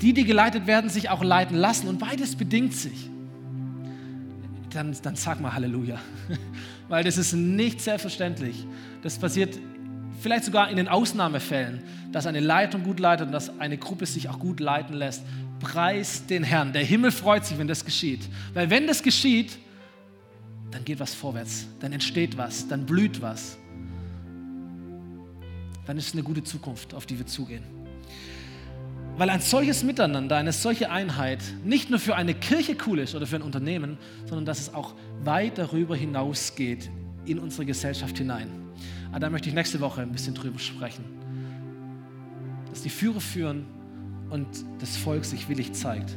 [0.00, 3.10] die, die geleitet werden, sich auch leiten lassen und beides bedingt sich,
[4.70, 5.98] dann, dann sag mal Halleluja.
[6.88, 8.66] Weil das ist nicht selbstverständlich.
[9.02, 9.58] Das passiert
[10.20, 14.28] vielleicht sogar in den Ausnahmefällen, dass eine Leitung gut leitet und dass eine Gruppe sich
[14.28, 15.22] auch gut leiten lässt.
[15.60, 16.72] Preis den Herrn.
[16.72, 18.28] Der Himmel freut sich, wenn das geschieht.
[18.54, 19.58] Weil wenn das geschieht,
[20.70, 23.56] dann geht was vorwärts, dann entsteht was, dann blüht was.
[25.86, 27.77] Dann ist es eine gute Zukunft, auf die wir zugehen.
[29.18, 33.26] Weil ein solches Miteinander, eine solche Einheit nicht nur für eine Kirche cool ist oder
[33.26, 34.94] für ein Unternehmen, sondern dass es auch
[35.24, 36.88] weit darüber hinausgeht
[37.24, 38.48] in unsere Gesellschaft hinein.
[39.10, 41.04] Aber da möchte ich nächste Woche ein bisschen drüber sprechen.
[42.70, 43.66] Dass die Führer führen
[44.30, 44.46] und
[44.78, 46.16] das Volk sich willig zeigt.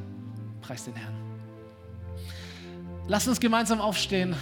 [0.62, 1.16] Preis den Herrn.
[3.08, 4.36] Lasst uns gemeinsam aufstehen,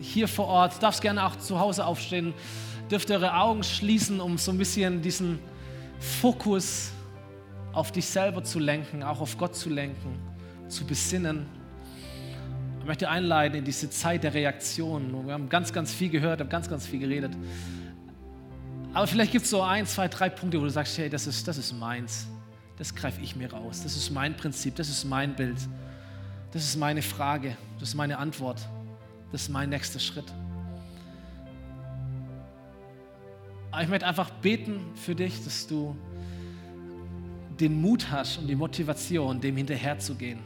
[0.00, 0.82] hier vor Ort.
[0.82, 2.34] Darfst gerne auch zu Hause aufstehen.
[2.90, 5.38] Dürft eure Augen schließen, um so ein bisschen diesen
[6.00, 6.90] Fokus
[7.72, 10.18] auf dich selber zu lenken, auch auf Gott zu lenken,
[10.68, 11.46] zu besinnen.
[12.80, 15.26] Ich möchte einleiten in diese Zeit der Reaktion.
[15.26, 17.32] Wir haben ganz, ganz viel gehört, haben ganz, ganz viel geredet.
[18.92, 21.48] Aber vielleicht gibt es so ein, zwei, drei Punkte, wo du sagst, hey, das ist,
[21.48, 22.26] das ist meins.
[22.76, 23.82] Das greife ich mir raus.
[23.82, 25.56] Das ist mein Prinzip, das ist mein Bild.
[26.50, 28.60] Das ist meine Frage, das ist meine Antwort.
[29.30, 30.30] Das ist mein nächster Schritt.
[33.70, 35.96] Aber ich möchte einfach beten für dich, dass du
[37.62, 40.40] den Mut hast und die Motivation, dem hinterherzugehen.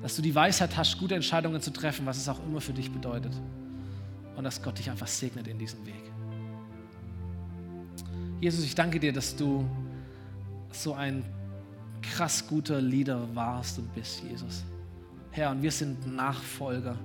[0.00, 2.90] Dass du die Weisheit hast, gute Entscheidungen zu treffen, was es auch immer für dich
[2.90, 3.32] bedeutet.
[4.36, 6.02] Und dass Gott dich einfach segnet in diesem Weg.
[8.40, 9.68] Jesus, ich danke dir, dass du
[10.70, 11.24] so ein
[12.00, 14.64] krass guter Leader warst und bist, Jesus.
[15.30, 16.96] Herr, und wir sind Nachfolger.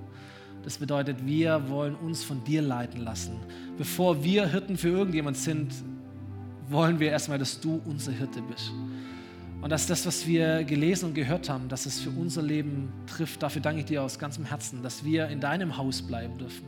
[0.62, 3.38] Das bedeutet, wir wollen uns von dir leiten lassen.
[3.76, 5.72] Bevor wir Hirten für irgendjemand sind,
[6.70, 8.72] wollen wir erstmal, dass du unser Hirte bist.
[9.60, 13.42] Und dass das, was wir gelesen und gehört haben, dass es für unser Leben trifft,
[13.42, 16.64] dafür danke ich dir aus ganzem Herzen, dass wir in deinem Haus bleiben dürfen.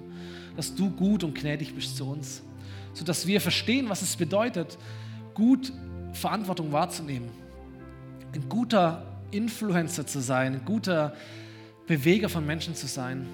[0.56, 2.42] Dass du gut und gnädig bist zu uns.
[2.92, 4.76] Sodass wir verstehen, was es bedeutet,
[5.34, 5.72] gut
[6.12, 7.28] Verantwortung wahrzunehmen.
[8.34, 11.14] Ein guter Influencer zu sein, ein guter
[11.86, 13.26] Beweger von Menschen zu sein.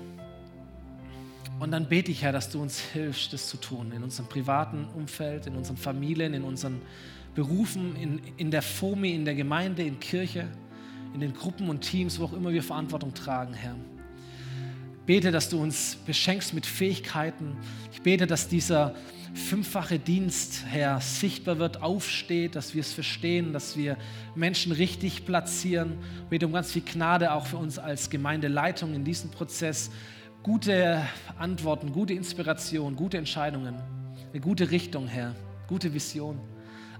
[1.58, 4.86] Und dann bete ich, Herr, dass du uns hilfst, das zu tun, in unserem privaten
[4.94, 6.82] Umfeld, in unseren Familien, in unseren
[7.34, 10.48] Berufen, in, in der FOMI, in der Gemeinde, in Kirche,
[11.14, 13.74] in den Gruppen und Teams, wo auch immer wir Verantwortung tragen, Herr.
[15.06, 17.56] Bete, dass du uns beschenkst mit Fähigkeiten.
[17.92, 18.94] Ich bete, dass dieser
[19.34, 23.96] fünffache Dienst, Herr, sichtbar wird, aufsteht, dass wir es verstehen, dass wir
[24.34, 25.98] Menschen richtig platzieren.
[26.24, 29.90] Ich bete um ganz viel Gnade auch für uns als Gemeindeleitung in diesem Prozess,
[30.46, 31.02] gute
[31.38, 33.74] Antworten, gute Inspiration, gute Entscheidungen,
[34.32, 35.34] eine gute Richtung, Herr,
[35.66, 36.38] gute Vision.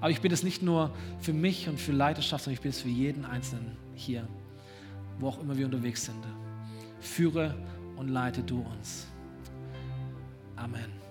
[0.01, 2.83] Aber ich bitte es nicht nur für mich und für Leiterschaft, sondern ich bitte es
[2.83, 4.27] für jeden Einzelnen hier,
[5.21, 6.25] wo auch immer wir unterwegs sind.
[6.99, 7.55] Führe
[7.95, 9.07] und leite du uns.
[10.57, 11.06] Amen.